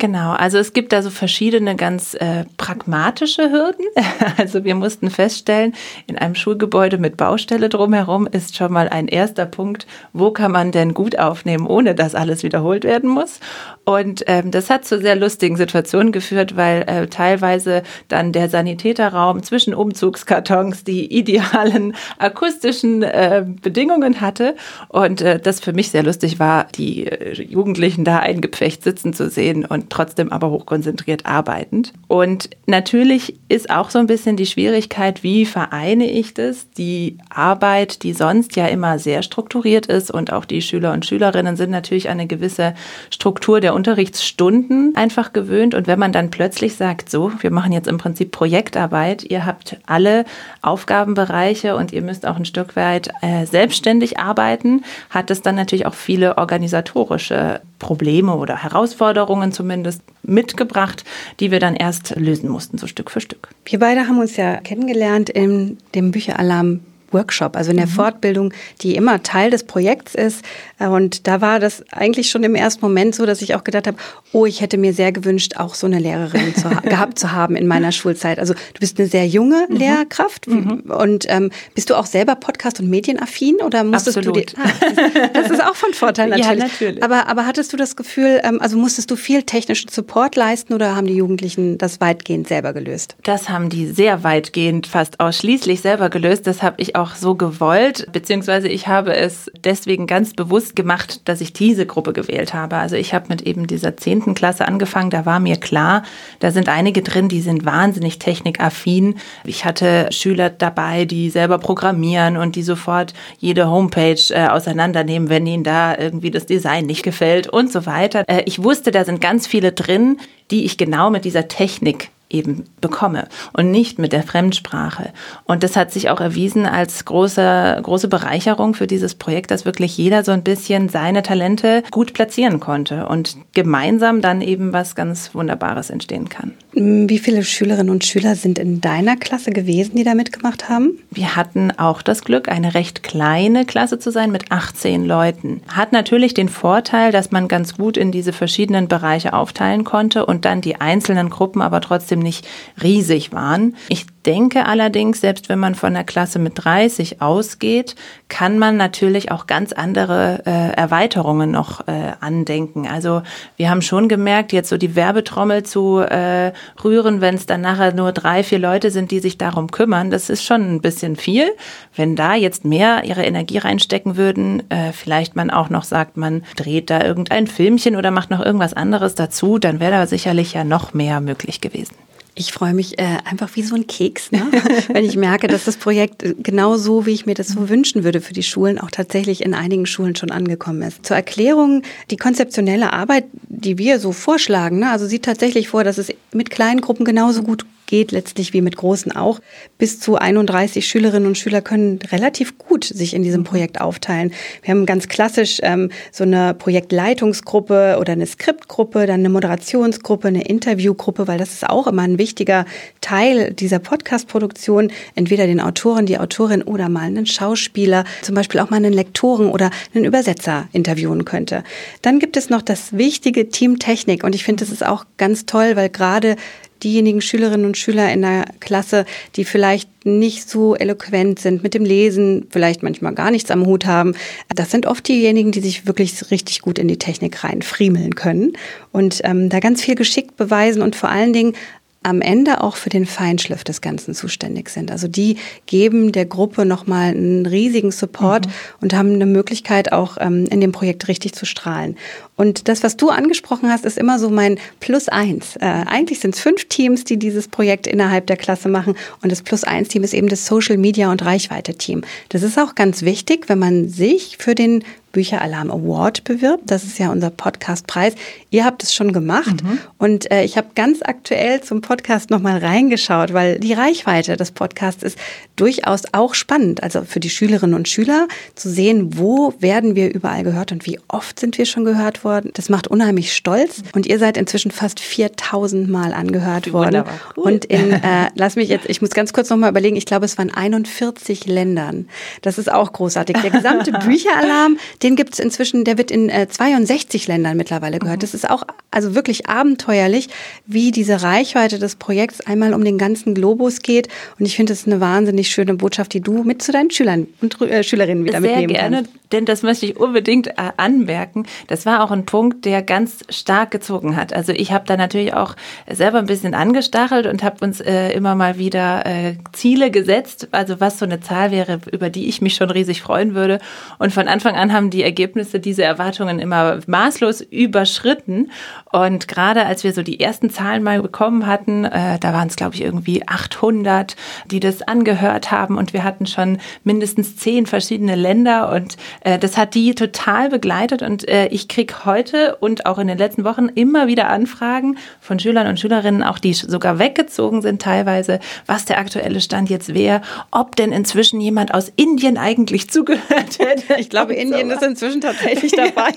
Genau, 0.00 0.32
also 0.32 0.56
es 0.56 0.72
gibt 0.72 0.94
da 0.94 1.02
so 1.02 1.10
verschiedene 1.10 1.76
ganz 1.76 2.14
äh, 2.14 2.46
pragmatische 2.56 3.50
Hürden. 3.52 3.84
Also 4.36 4.64
wir 4.64 4.74
mussten 4.74 5.10
feststellen, 5.10 5.74
in 6.06 6.16
einem 6.16 6.34
Schulgebäude 6.34 6.96
mit 6.96 7.16
Baustelle 7.18 7.68
drumherum 7.68 8.26
ist 8.26 8.56
schon 8.56 8.72
mal 8.72 8.88
ein 8.88 9.08
erster 9.08 9.44
Punkt, 9.44 9.86
wo 10.14 10.30
kann 10.30 10.52
man 10.52 10.72
denn 10.72 10.94
gut 10.94 11.18
aufnehmen, 11.18 11.66
ohne 11.66 11.94
dass 11.94 12.14
alles 12.14 12.42
wiederholt 12.42 12.84
werden 12.84 13.10
muss. 13.10 13.40
Und 13.84 14.24
ähm, 14.28 14.50
das 14.50 14.70
hat 14.70 14.84
zu 14.84 14.98
sehr 14.98 15.16
lustigen 15.16 15.56
Situationen 15.56 16.12
geführt, 16.12 16.56
weil 16.56 16.82
äh, 16.82 17.06
teilweise 17.08 17.82
dann 18.08 18.32
der 18.32 18.48
Sanitäterraum 18.48 19.42
zwischen 19.42 19.74
Umzugskartons 19.74 20.84
die 20.84 21.12
idealen 21.12 21.94
akustischen 22.18 23.02
äh, 23.02 23.44
Bedingungen 23.60 24.20
hatte. 24.20 24.54
Und 24.88 25.20
äh, 25.20 25.40
das 25.40 25.60
für 25.60 25.72
mich 25.72 25.90
sehr 25.90 26.04
lustig 26.04 26.38
war, 26.38 26.68
die 26.76 27.06
äh, 27.06 27.42
Jugendlichen 27.42 28.04
da 28.04 28.20
eingepfercht 28.20 28.82
sitzen 28.82 29.12
zu 29.12 29.28
sehen 29.28 29.64
und 29.64 29.89
trotzdem 29.90 30.32
aber 30.32 30.50
hochkonzentriert 30.50 31.26
arbeitend. 31.26 31.92
Und 32.08 32.50
natürlich 32.66 33.38
ist 33.48 33.70
auch 33.70 33.90
so 33.90 33.98
ein 33.98 34.06
bisschen 34.06 34.36
die 34.36 34.46
Schwierigkeit, 34.46 35.22
wie 35.22 35.44
vereine 35.44 36.10
ich 36.10 36.32
das? 36.34 36.70
Die 36.70 37.18
Arbeit, 37.28 38.02
die 38.02 38.12
sonst 38.12 38.56
ja 38.56 38.66
immer 38.66 38.98
sehr 38.98 39.22
strukturiert 39.22 39.86
ist 39.86 40.10
und 40.10 40.32
auch 40.32 40.44
die 40.44 40.62
Schüler 40.62 40.92
und 40.92 41.04
Schülerinnen 41.04 41.56
sind 41.56 41.70
natürlich 41.70 42.08
eine 42.08 42.26
gewisse 42.26 42.74
Struktur 43.10 43.60
der 43.60 43.74
Unterrichtsstunden 43.74 44.94
einfach 44.96 45.32
gewöhnt. 45.32 45.74
Und 45.74 45.86
wenn 45.86 45.98
man 45.98 46.12
dann 46.12 46.30
plötzlich 46.30 46.76
sagt, 46.76 47.10
so, 47.10 47.32
wir 47.40 47.50
machen 47.50 47.72
jetzt 47.72 47.88
im 47.88 47.98
Prinzip 47.98 48.30
Projektarbeit, 48.30 49.24
ihr 49.24 49.44
habt 49.44 49.76
alle 49.86 50.24
Aufgabenbereiche 50.62 51.76
und 51.76 51.92
ihr 51.92 52.02
müsst 52.02 52.26
auch 52.26 52.36
ein 52.36 52.44
Stück 52.44 52.76
weit 52.76 53.10
äh, 53.20 53.44
selbstständig 53.44 54.18
arbeiten, 54.18 54.84
hat 55.10 55.30
es 55.30 55.42
dann 55.42 55.56
natürlich 55.56 55.86
auch 55.86 55.94
viele 55.94 56.38
organisatorische 56.38 57.60
Probleme 57.78 58.36
oder 58.36 58.62
Herausforderungen 58.62 59.50
zumindest 59.50 59.79
mitgebracht, 60.22 61.04
die 61.40 61.50
wir 61.50 61.60
dann 61.60 61.76
erst 61.76 62.14
lösen 62.16 62.48
mussten, 62.48 62.78
so 62.78 62.86
Stück 62.86 63.10
für 63.10 63.20
Stück. 63.20 63.48
Wir 63.64 63.78
beide 63.78 64.06
haben 64.06 64.18
uns 64.18 64.36
ja 64.36 64.56
kennengelernt 64.56 65.30
in 65.30 65.78
dem 65.94 66.10
Bücheralarm 66.10 66.80
Workshop, 67.12 67.56
also 67.56 67.70
in 67.70 67.76
der 67.76 67.86
mhm. 67.86 67.90
Fortbildung, 67.90 68.52
die 68.82 68.94
immer 68.94 69.22
Teil 69.22 69.50
des 69.50 69.64
Projekts 69.64 70.14
ist. 70.14 70.44
Und 70.78 71.26
da 71.26 71.40
war 71.40 71.60
das 71.60 71.84
eigentlich 71.92 72.30
schon 72.30 72.42
im 72.42 72.54
ersten 72.54 72.80
Moment 72.80 73.14
so, 73.14 73.26
dass 73.26 73.42
ich 73.42 73.54
auch 73.54 73.64
gedacht 73.64 73.86
habe, 73.86 73.96
oh, 74.32 74.46
ich 74.46 74.60
hätte 74.60 74.78
mir 74.78 74.92
sehr 74.92 75.12
gewünscht, 75.12 75.56
auch 75.56 75.74
so 75.74 75.86
eine 75.86 75.98
Lehrerin 75.98 76.54
zu 76.54 76.68
gehabt 76.88 77.18
zu 77.18 77.32
haben 77.32 77.56
in 77.56 77.66
meiner 77.66 77.92
Schulzeit. 77.92 78.38
Also 78.38 78.54
du 78.54 78.80
bist 78.80 78.98
eine 78.98 79.08
sehr 79.08 79.26
junge 79.26 79.66
mhm. 79.68 79.76
Lehrkraft 79.76 80.46
mhm. 80.46 80.82
und 80.88 81.26
ähm, 81.28 81.50
bist 81.74 81.90
du 81.90 81.94
auch 81.94 82.06
selber 82.06 82.34
Podcast- 82.34 82.80
und 82.80 82.88
Medienaffin 82.88 83.56
oder 83.56 83.84
musstest 83.84 84.18
Absolut. 84.18 84.52
du 84.52 84.56
dir, 84.56 84.62
ah, 84.62 85.28
das 85.32 85.50
ist 85.50 85.62
auch 85.62 85.74
von 85.74 85.92
Vorteil 85.94 86.28
natürlich. 86.30 86.48
ja, 86.48 86.54
natürlich. 86.54 87.02
Aber, 87.02 87.28
aber 87.28 87.46
hattest 87.46 87.72
du 87.72 87.76
das 87.76 87.96
Gefühl, 87.96 88.40
ähm, 88.42 88.60
also 88.60 88.76
musstest 88.76 89.10
du 89.10 89.16
viel 89.16 89.42
technischen 89.42 89.90
Support 89.90 90.36
leisten 90.36 90.74
oder 90.74 90.96
haben 90.96 91.06
die 91.06 91.14
Jugendlichen 91.14 91.78
das 91.78 92.00
weitgehend 92.00 92.48
selber 92.48 92.72
gelöst? 92.72 93.16
Das 93.22 93.48
haben 93.48 93.68
die 93.68 93.86
sehr 93.86 94.22
weitgehend, 94.22 94.86
fast 94.86 95.20
ausschließlich 95.20 95.80
selber 95.80 96.10
gelöst. 96.10 96.46
Das 96.46 96.62
habe 96.62 96.76
ich 96.78 96.96
auch 96.96 96.99
so 97.06 97.34
gewollt, 97.34 98.06
beziehungsweise 98.12 98.68
ich 98.68 98.88
habe 98.88 99.14
es 99.14 99.50
deswegen 99.64 100.06
ganz 100.06 100.34
bewusst 100.34 100.76
gemacht, 100.76 101.28
dass 101.28 101.40
ich 101.40 101.52
diese 101.52 101.86
Gruppe 101.86 102.12
gewählt 102.12 102.54
habe. 102.54 102.76
Also 102.76 102.96
ich 102.96 103.14
habe 103.14 103.26
mit 103.28 103.42
eben 103.42 103.66
dieser 103.66 103.96
zehnten 103.96 104.34
Klasse 104.34 104.66
angefangen, 104.66 105.10
da 105.10 105.26
war 105.26 105.40
mir 105.40 105.56
klar, 105.56 106.02
da 106.38 106.50
sind 106.50 106.68
einige 106.68 107.02
drin, 107.02 107.28
die 107.28 107.40
sind 107.40 107.64
wahnsinnig 107.64 108.18
technikaffin. 108.18 109.16
Ich 109.44 109.64
hatte 109.64 110.08
Schüler 110.10 110.50
dabei, 110.50 111.04
die 111.04 111.30
selber 111.30 111.58
programmieren 111.58 112.36
und 112.36 112.56
die 112.56 112.62
sofort 112.62 113.14
jede 113.38 113.68
Homepage 113.68 114.20
äh, 114.30 114.48
auseinandernehmen, 114.48 115.28
wenn 115.28 115.46
ihnen 115.46 115.64
da 115.64 115.96
irgendwie 115.96 116.30
das 116.30 116.46
Design 116.46 116.86
nicht 116.86 117.02
gefällt 117.02 117.48
und 117.48 117.72
so 117.72 117.86
weiter. 117.86 118.24
Äh, 118.26 118.42
ich 118.46 118.62
wusste, 118.62 118.90
da 118.90 119.04
sind 119.04 119.20
ganz 119.20 119.46
viele 119.46 119.72
drin, 119.72 120.18
die 120.50 120.64
ich 120.64 120.76
genau 120.76 121.10
mit 121.10 121.24
dieser 121.24 121.48
Technik 121.48 122.10
eben 122.30 122.64
bekomme 122.80 123.28
und 123.52 123.70
nicht 123.70 123.98
mit 123.98 124.12
der 124.12 124.22
Fremdsprache. 124.22 125.10
Und 125.44 125.62
das 125.62 125.76
hat 125.76 125.92
sich 125.92 126.08
auch 126.10 126.20
erwiesen 126.20 126.64
als 126.64 127.04
große, 127.04 127.80
große 127.82 128.08
Bereicherung 128.08 128.74
für 128.74 128.86
dieses 128.86 129.14
Projekt, 129.14 129.50
dass 129.50 129.64
wirklich 129.64 129.98
jeder 129.98 130.24
so 130.24 130.32
ein 130.32 130.42
bisschen 130.42 130.88
seine 130.88 131.22
Talente 131.22 131.82
gut 131.90 132.14
platzieren 132.14 132.60
konnte 132.60 133.06
und 133.08 133.36
gemeinsam 133.52 134.20
dann 134.20 134.40
eben 134.40 134.72
was 134.72 134.94
ganz 134.94 135.34
Wunderbares 135.34 135.90
entstehen 135.90 136.28
kann. 136.28 136.52
Wie 136.72 137.18
viele 137.18 137.42
Schülerinnen 137.42 137.90
und 137.90 138.04
Schüler 138.04 138.36
sind 138.36 138.58
in 138.58 138.80
deiner 138.80 139.16
Klasse 139.16 139.50
gewesen, 139.50 139.96
die 139.96 140.04
da 140.04 140.14
mitgemacht 140.14 140.68
haben? 140.68 140.98
Wir 141.10 141.34
hatten 141.34 141.72
auch 141.72 142.00
das 142.00 142.22
Glück, 142.22 142.48
eine 142.48 142.74
recht 142.74 143.02
kleine 143.02 143.64
Klasse 143.64 143.98
zu 143.98 144.12
sein 144.12 144.30
mit 144.30 144.52
18 144.52 145.04
Leuten. 145.04 145.62
Hat 145.66 145.90
natürlich 145.90 146.32
den 146.32 146.48
Vorteil, 146.48 147.10
dass 147.10 147.32
man 147.32 147.48
ganz 147.48 147.76
gut 147.76 147.96
in 147.96 148.12
diese 148.12 148.32
verschiedenen 148.32 148.86
Bereiche 148.86 149.32
aufteilen 149.32 149.82
konnte 149.82 150.26
und 150.26 150.44
dann 150.44 150.60
die 150.60 150.80
einzelnen 150.80 151.28
Gruppen 151.28 151.60
aber 151.60 151.80
trotzdem 151.80 152.19
nicht 152.20 152.46
riesig 152.82 153.32
waren. 153.32 153.76
Ich 153.88 154.06
denke 154.26 154.66
allerdings, 154.66 155.20
selbst 155.20 155.48
wenn 155.48 155.58
man 155.58 155.74
von 155.74 155.94
einer 155.94 156.04
Klasse 156.04 156.38
mit 156.38 156.52
30 156.56 157.22
ausgeht, 157.22 157.94
kann 158.28 158.58
man 158.58 158.76
natürlich 158.76 159.30
auch 159.30 159.46
ganz 159.46 159.72
andere 159.72 160.42
äh, 160.44 160.72
Erweiterungen 160.72 161.50
noch 161.50 161.86
äh, 161.88 162.12
andenken. 162.20 162.86
Also 162.86 163.22
wir 163.56 163.70
haben 163.70 163.82
schon 163.82 164.08
gemerkt, 164.08 164.52
jetzt 164.52 164.68
so 164.68 164.76
die 164.76 164.94
Werbetrommel 164.94 165.62
zu 165.62 165.98
äh, 165.98 166.52
rühren, 166.84 167.20
wenn 167.20 167.34
es 167.34 167.46
dann 167.46 167.62
nachher 167.62 167.94
nur 167.94 168.12
drei, 168.12 168.42
vier 168.42 168.58
Leute 168.58 168.90
sind, 168.90 169.10
die 169.10 169.20
sich 169.20 169.38
darum 169.38 169.70
kümmern, 169.70 170.10
das 170.10 170.28
ist 170.28 170.44
schon 170.44 170.74
ein 170.74 170.80
bisschen 170.80 171.16
viel. 171.16 171.50
Wenn 171.96 172.16
da 172.16 172.34
jetzt 172.34 172.64
mehr 172.64 173.04
ihre 173.04 173.24
Energie 173.24 173.58
reinstecken 173.58 174.16
würden, 174.16 174.68
äh, 174.70 174.92
vielleicht 174.92 175.34
man 175.34 175.50
auch 175.50 175.70
noch 175.70 175.84
sagt, 175.84 176.16
man 176.16 176.42
dreht 176.56 176.90
da 176.90 177.02
irgendein 177.02 177.46
Filmchen 177.46 177.96
oder 177.96 178.10
macht 178.10 178.30
noch 178.30 178.44
irgendwas 178.44 178.74
anderes 178.74 179.14
dazu, 179.14 179.58
dann 179.58 179.80
wäre 179.80 179.92
da 179.92 180.06
sicherlich 180.06 180.52
ja 180.52 180.64
noch 180.64 180.92
mehr 180.92 181.20
möglich 181.20 181.60
gewesen. 181.60 181.94
Ich 182.40 182.52
freue 182.52 182.72
mich 182.72 182.98
äh, 182.98 183.18
einfach 183.26 183.54
wie 183.54 183.62
so 183.62 183.74
ein 183.74 183.86
Keks, 183.86 184.32
ne? 184.32 184.46
wenn 184.88 185.04
ich 185.04 185.14
merke, 185.14 185.46
dass 185.46 185.64
das 185.66 185.76
Projekt 185.76 186.22
äh, 186.22 186.34
genau 186.38 186.78
so, 186.78 187.04
wie 187.04 187.10
ich 187.10 187.26
mir 187.26 187.34
das 187.34 187.48
so 187.48 187.68
wünschen 187.68 188.02
würde 188.02 188.22
für 188.22 188.32
die 188.32 188.42
Schulen, 188.42 188.78
auch 188.78 188.90
tatsächlich 188.90 189.44
in 189.44 189.52
einigen 189.52 189.84
Schulen 189.84 190.16
schon 190.16 190.30
angekommen 190.30 190.80
ist. 190.80 191.04
Zur 191.04 191.16
Erklärung, 191.16 191.82
die 192.10 192.16
konzeptionelle 192.16 192.94
Arbeit, 192.94 193.26
die 193.48 193.76
wir 193.76 194.00
so 194.00 194.12
vorschlagen, 194.12 194.78
ne, 194.78 194.90
also 194.90 195.06
sieht 195.06 195.26
tatsächlich 195.26 195.68
vor, 195.68 195.84
dass 195.84 195.98
es 195.98 196.14
mit 196.32 196.48
kleinen 196.48 196.80
Gruppen 196.80 197.04
genauso 197.04 197.42
gut 197.42 197.66
geht, 197.90 198.12
letztlich 198.12 198.54
wie 198.54 198.62
mit 198.62 198.76
großen 198.76 199.12
auch. 199.12 199.40
Bis 199.76 200.00
zu 200.00 200.16
31 200.16 200.86
Schülerinnen 200.86 201.26
und 201.26 201.36
Schüler 201.36 201.60
können 201.60 201.98
relativ 202.10 202.56
gut 202.56 202.84
sich 202.84 203.12
in 203.12 203.22
diesem 203.22 203.44
Projekt 203.44 203.80
aufteilen. 203.80 204.32
Wir 204.62 204.72
haben 204.72 204.86
ganz 204.86 205.08
klassisch 205.08 205.58
ähm, 205.62 205.90
so 206.12 206.24
eine 206.24 206.54
Projektleitungsgruppe 206.54 207.98
oder 208.00 208.12
eine 208.12 208.26
Skriptgruppe, 208.26 209.06
dann 209.06 209.20
eine 209.20 209.28
Moderationsgruppe, 209.28 210.28
eine 210.28 210.44
Interviewgruppe, 210.44 211.28
weil 211.28 211.38
das 211.38 211.52
ist 211.52 211.68
auch 211.68 211.86
immer 211.86 212.02
ein 212.02 212.18
wichtiger 212.18 212.64
Teil 213.00 213.52
dieser 213.52 213.80
Podcast-Produktion. 213.80 214.92
Entweder 215.16 215.46
den 215.46 215.60
Autoren, 215.60 216.06
die 216.06 216.18
Autorin 216.18 216.62
oder 216.62 216.88
mal 216.88 217.02
einen 217.02 217.26
Schauspieler, 217.26 218.04
zum 218.22 218.36
Beispiel 218.36 218.60
auch 218.60 218.70
mal 218.70 218.76
einen 218.76 218.92
Lektoren 218.92 219.48
oder 219.48 219.70
einen 219.94 220.04
Übersetzer 220.04 220.68
interviewen 220.72 221.24
könnte. 221.24 221.64
Dann 222.02 222.20
gibt 222.20 222.36
es 222.36 222.50
noch 222.50 222.62
das 222.62 222.96
wichtige 222.96 223.48
Team 223.48 223.78
Technik 223.80 224.22
und 224.22 224.36
ich 224.36 224.44
finde, 224.44 224.64
das 224.64 224.72
ist 224.72 224.86
auch 224.86 225.04
ganz 225.16 225.44
toll, 225.44 225.74
weil 225.74 225.88
gerade 225.88 226.36
diejenigen 226.82 227.20
Schülerinnen 227.20 227.66
und 227.66 227.76
Schüler 227.76 228.12
in 228.12 228.22
der 228.22 228.44
Klasse, 228.60 229.04
die 229.36 229.44
vielleicht 229.44 229.88
nicht 230.04 230.48
so 230.48 230.74
eloquent 230.74 231.38
sind 231.38 231.62
mit 231.62 231.74
dem 231.74 231.84
Lesen, 231.84 232.46
vielleicht 232.50 232.82
manchmal 232.82 233.14
gar 233.14 233.30
nichts 233.30 233.50
am 233.50 233.66
Hut 233.66 233.86
haben. 233.86 234.14
Das 234.54 234.70
sind 234.70 234.86
oft 234.86 235.06
diejenigen, 235.06 235.52
die 235.52 235.60
sich 235.60 235.86
wirklich 235.86 236.30
richtig 236.30 236.62
gut 236.62 236.78
in 236.78 236.88
die 236.88 236.98
Technik 236.98 237.44
reinfriemeln 237.44 238.14
können 238.14 238.54
und 238.92 239.20
ähm, 239.24 239.48
da 239.50 239.60
ganz 239.60 239.82
viel 239.82 239.94
Geschick 239.94 240.36
beweisen 240.36 240.82
und 240.82 240.96
vor 240.96 241.10
allen 241.10 241.32
Dingen 241.32 241.54
am 242.02 242.22
Ende 242.22 242.62
auch 242.62 242.76
für 242.76 242.88
den 242.88 243.04
Feinschliff 243.04 243.62
des 243.62 243.82
Ganzen 243.82 244.14
zuständig 244.14 244.70
sind. 244.70 244.90
Also 244.90 245.06
die 245.06 245.36
geben 245.66 246.12
der 246.12 246.24
Gruppe 246.24 246.64
nochmal 246.64 247.10
einen 247.10 247.44
riesigen 247.44 247.92
Support 247.92 248.46
mhm. 248.46 248.52
und 248.80 248.94
haben 248.94 249.12
eine 249.12 249.26
Möglichkeit 249.26 249.92
auch 249.92 250.16
ähm, 250.18 250.46
in 250.46 250.62
dem 250.62 250.72
Projekt 250.72 251.08
richtig 251.08 251.34
zu 251.34 251.44
strahlen. 251.44 251.96
Und 252.36 252.68
das, 252.68 252.82
was 252.82 252.96
du 252.96 253.10
angesprochen 253.10 253.70
hast, 253.70 253.84
ist 253.84 253.98
immer 253.98 254.18
so 254.18 254.30
mein 254.30 254.58
Plus 254.80 255.10
eins. 255.10 255.56
Äh, 255.56 255.66
eigentlich 255.66 256.20
sind 256.20 256.34
es 256.34 256.40
fünf 256.40 256.64
Teams, 256.66 257.04
die 257.04 257.18
dieses 257.18 257.48
Projekt 257.48 257.86
innerhalb 257.86 258.26
der 258.28 258.38
Klasse 258.38 258.70
machen. 258.70 258.94
Und 259.22 259.30
das 259.30 259.42
Plus 259.42 259.62
eins 259.62 259.88
Team 259.88 260.02
ist 260.02 260.14
eben 260.14 260.28
das 260.28 260.46
Social 260.46 260.78
Media 260.78 261.12
und 261.12 261.22
Reichweite 261.22 261.74
Team. 261.74 262.00
Das 262.30 262.42
ist 262.42 262.58
auch 262.58 262.74
ganz 262.74 263.02
wichtig, 263.02 263.50
wenn 263.50 263.58
man 263.58 263.90
sich 263.90 264.38
für 264.38 264.54
den 264.54 264.84
Bücheralarm 265.12 265.70
Award 265.70 266.24
bewirbt. 266.24 266.70
Das 266.70 266.84
ist 266.84 266.98
ja 266.98 267.10
unser 267.10 267.30
Podcastpreis. 267.30 268.14
Ihr 268.50 268.64
habt 268.64 268.82
es 268.82 268.94
schon 268.94 269.12
gemacht 269.12 269.62
mhm. 269.62 269.78
und 269.98 270.30
äh, 270.30 270.44
ich 270.44 270.56
habe 270.56 270.68
ganz 270.74 271.00
aktuell 271.02 271.60
zum 271.60 271.80
Podcast 271.80 272.30
nochmal 272.30 272.58
reingeschaut, 272.58 273.32
weil 273.32 273.58
die 273.58 273.72
Reichweite 273.72 274.36
des 274.36 274.52
Podcasts 274.52 275.02
ist 275.02 275.18
durchaus 275.56 276.02
auch 276.12 276.34
spannend. 276.34 276.82
Also 276.82 277.02
für 277.02 277.20
die 277.20 277.30
Schülerinnen 277.30 277.74
und 277.74 277.88
Schüler 277.88 278.28
zu 278.54 278.68
sehen, 278.70 279.18
wo 279.18 279.54
werden 279.58 279.94
wir 279.94 280.12
überall 280.12 280.42
gehört 280.42 280.72
und 280.72 280.86
wie 280.86 280.98
oft 281.08 281.38
sind 281.38 281.58
wir 281.58 281.66
schon 281.66 281.84
gehört 281.84 282.24
worden. 282.24 282.50
Das 282.54 282.68
macht 282.68 282.88
unheimlich 282.88 283.34
stolz 283.34 283.82
und 283.94 284.06
ihr 284.06 284.18
seid 284.18 284.36
inzwischen 284.36 284.70
fast 284.70 285.00
4000 285.00 285.88
Mal 285.88 286.12
angehört 286.12 286.72
worden. 286.72 287.04
Cool. 287.36 287.44
Und 287.44 287.64
in, 287.66 287.92
äh, 288.02 288.30
lass 288.34 288.56
mich 288.56 288.68
jetzt, 288.68 288.88
ich 288.88 289.00
muss 289.00 289.10
ganz 289.10 289.32
kurz 289.32 289.50
nochmal 289.50 289.70
überlegen, 289.70 289.96
ich 289.96 290.06
glaube, 290.06 290.24
es 290.24 290.38
waren 290.38 290.50
41 290.50 291.46
Ländern. 291.46 292.08
Das 292.42 292.58
ist 292.58 292.70
auch 292.70 292.92
großartig. 292.92 293.36
Der 293.42 293.50
gesamte 293.50 293.92
Bücheralarm, 294.04 294.78
den 295.02 295.16
gibt 295.16 295.34
es 295.34 295.38
inzwischen, 295.38 295.84
der 295.84 295.98
wird 295.98 296.10
in 296.10 296.28
äh, 296.28 296.48
62 296.48 297.26
Ländern 297.26 297.56
mittlerweile 297.56 297.98
gehört. 297.98 298.18
Mhm. 298.18 298.20
Das 298.20 298.34
ist 298.34 298.48
auch 298.48 298.64
also 298.90 299.14
wirklich 299.14 299.48
abenteuerlich, 299.48 300.28
wie 300.66 300.90
diese 300.90 301.22
Reichweite 301.22 301.78
des 301.78 301.96
Projekts 301.96 302.40
einmal 302.40 302.74
um 302.74 302.84
den 302.84 302.98
ganzen 302.98 303.34
Globus 303.34 303.80
geht. 303.82 304.08
Und 304.38 304.46
ich 304.46 304.56
finde, 304.56 304.72
das 304.72 304.80
ist 304.80 304.86
eine 304.86 305.00
wahnsinnig 305.00 305.50
schöne 305.50 305.74
Botschaft, 305.74 306.12
die 306.12 306.20
du 306.20 306.42
mit 306.42 306.62
zu 306.62 306.72
deinen 306.72 306.90
Schülern 306.90 307.26
und 307.40 307.60
äh, 307.62 307.82
Schülerinnen 307.82 308.24
wieder 308.24 308.40
Sehr 308.40 308.50
mitnehmen 308.50 308.72
gerne, 308.74 308.96
kannst. 308.96 309.12
Denn 309.32 309.44
das 309.44 309.62
möchte 309.62 309.86
ich 309.86 309.96
unbedingt 309.96 310.48
äh, 310.48 310.72
anmerken. 310.76 311.46
Das 311.68 311.86
war 311.86 312.02
auch 312.02 312.10
ein 312.10 312.26
Punkt, 312.26 312.64
der 312.64 312.82
ganz 312.82 313.18
stark 313.28 313.70
gezogen 313.70 314.16
hat. 314.16 314.32
Also 314.32 314.52
ich 314.52 314.72
habe 314.72 314.84
da 314.86 314.96
natürlich 314.96 315.34
auch 315.34 315.54
selber 315.88 316.18
ein 316.18 316.26
bisschen 316.26 316.54
angestachelt 316.54 317.26
und 317.26 317.42
habe 317.42 317.64
uns 317.64 317.80
äh, 317.80 318.10
immer 318.10 318.34
mal 318.34 318.58
wieder 318.58 319.06
äh, 319.06 319.34
Ziele 319.52 319.90
gesetzt, 319.90 320.48
also 320.50 320.80
was 320.80 320.98
so 320.98 321.04
eine 321.04 321.20
Zahl 321.20 321.52
wäre, 321.52 321.80
über 321.92 322.10
die 322.10 322.28
ich 322.28 322.42
mich 322.42 322.54
schon 322.54 322.70
riesig 322.70 323.02
freuen 323.02 323.34
würde. 323.34 323.60
Und 323.98 324.12
von 324.12 324.26
Anfang 324.26 324.56
an 324.56 324.72
haben 324.72 324.89
die 324.90 325.02
Ergebnisse 325.02 325.60
diese 325.60 325.82
Erwartungen 325.82 326.38
immer 326.38 326.80
maßlos 326.86 327.40
überschritten. 327.40 328.50
Und 328.92 329.28
gerade 329.28 329.66
als 329.66 329.84
wir 329.84 329.92
so 329.92 330.02
die 330.02 330.20
ersten 330.20 330.50
Zahlen 330.50 330.82
mal 330.82 331.00
bekommen 331.00 331.46
hatten, 331.46 331.84
äh, 331.84 332.18
da 332.18 332.32
waren 332.32 332.48
es, 332.48 332.56
glaube 332.56 332.74
ich, 332.74 332.82
irgendwie 332.82 333.26
800, 333.26 334.16
die 334.46 334.60
das 334.60 334.82
angehört 334.82 335.50
haben. 335.50 335.78
Und 335.78 335.92
wir 335.92 336.04
hatten 336.04 336.26
schon 336.26 336.58
mindestens 336.84 337.36
zehn 337.36 337.66
verschiedene 337.66 338.16
Länder. 338.16 338.72
Und 338.72 338.96
äh, 339.20 339.38
das 339.38 339.56
hat 339.56 339.74
die 339.74 339.94
total 339.94 340.48
begleitet. 340.48 341.02
Und 341.02 341.28
äh, 341.28 341.46
ich 341.46 341.68
kriege 341.68 342.04
heute 342.04 342.56
und 342.56 342.86
auch 342.86 342.98
in 342.98 343.08
den 343.08 343.18
letzten 343.18 343.44
Wochen 343.44 343.68
immer 343.68 344.06
wieder 344.06 344.28
Anfragen 344.28 344.98
von 345.20 345.38
Schülern 345.38 345.66
und 345.66 345.78
Schülerinnen, 345.78 346.22
auch 346.22 346.38
die 346.38 346.54
sogar 346.54 346.98
weggezogen 346.98 347.62
sind 347.62 347.80
teilweise, 347.82 348.40
was 348.66 348.84
der 348.84 348.98
aktuelle 348.98 349.40
Stand 349.40 349.70
jetzt 349.70 349.94
wäre, 349.94 350.22
ob 350.50 350.76
denn 350.76 350.92
inzwischen 350.92 351.40
jemand 351.40 351.72
aus 351.74 351.92
Indien 351.96 352.38
eigentlich 352.38 352.90
zugehört 352.90 353.20
hätte. 353.58 353.94
Ich 353.98 354.10
glaube, 354.10 354.34
Indien 354.34 354.68
so. 354.68 354.74
Ist 354.80 354.88
inzwischen 354.88 355.20
tatsächlich 355.20 355.72
dabei. 355.76 356.12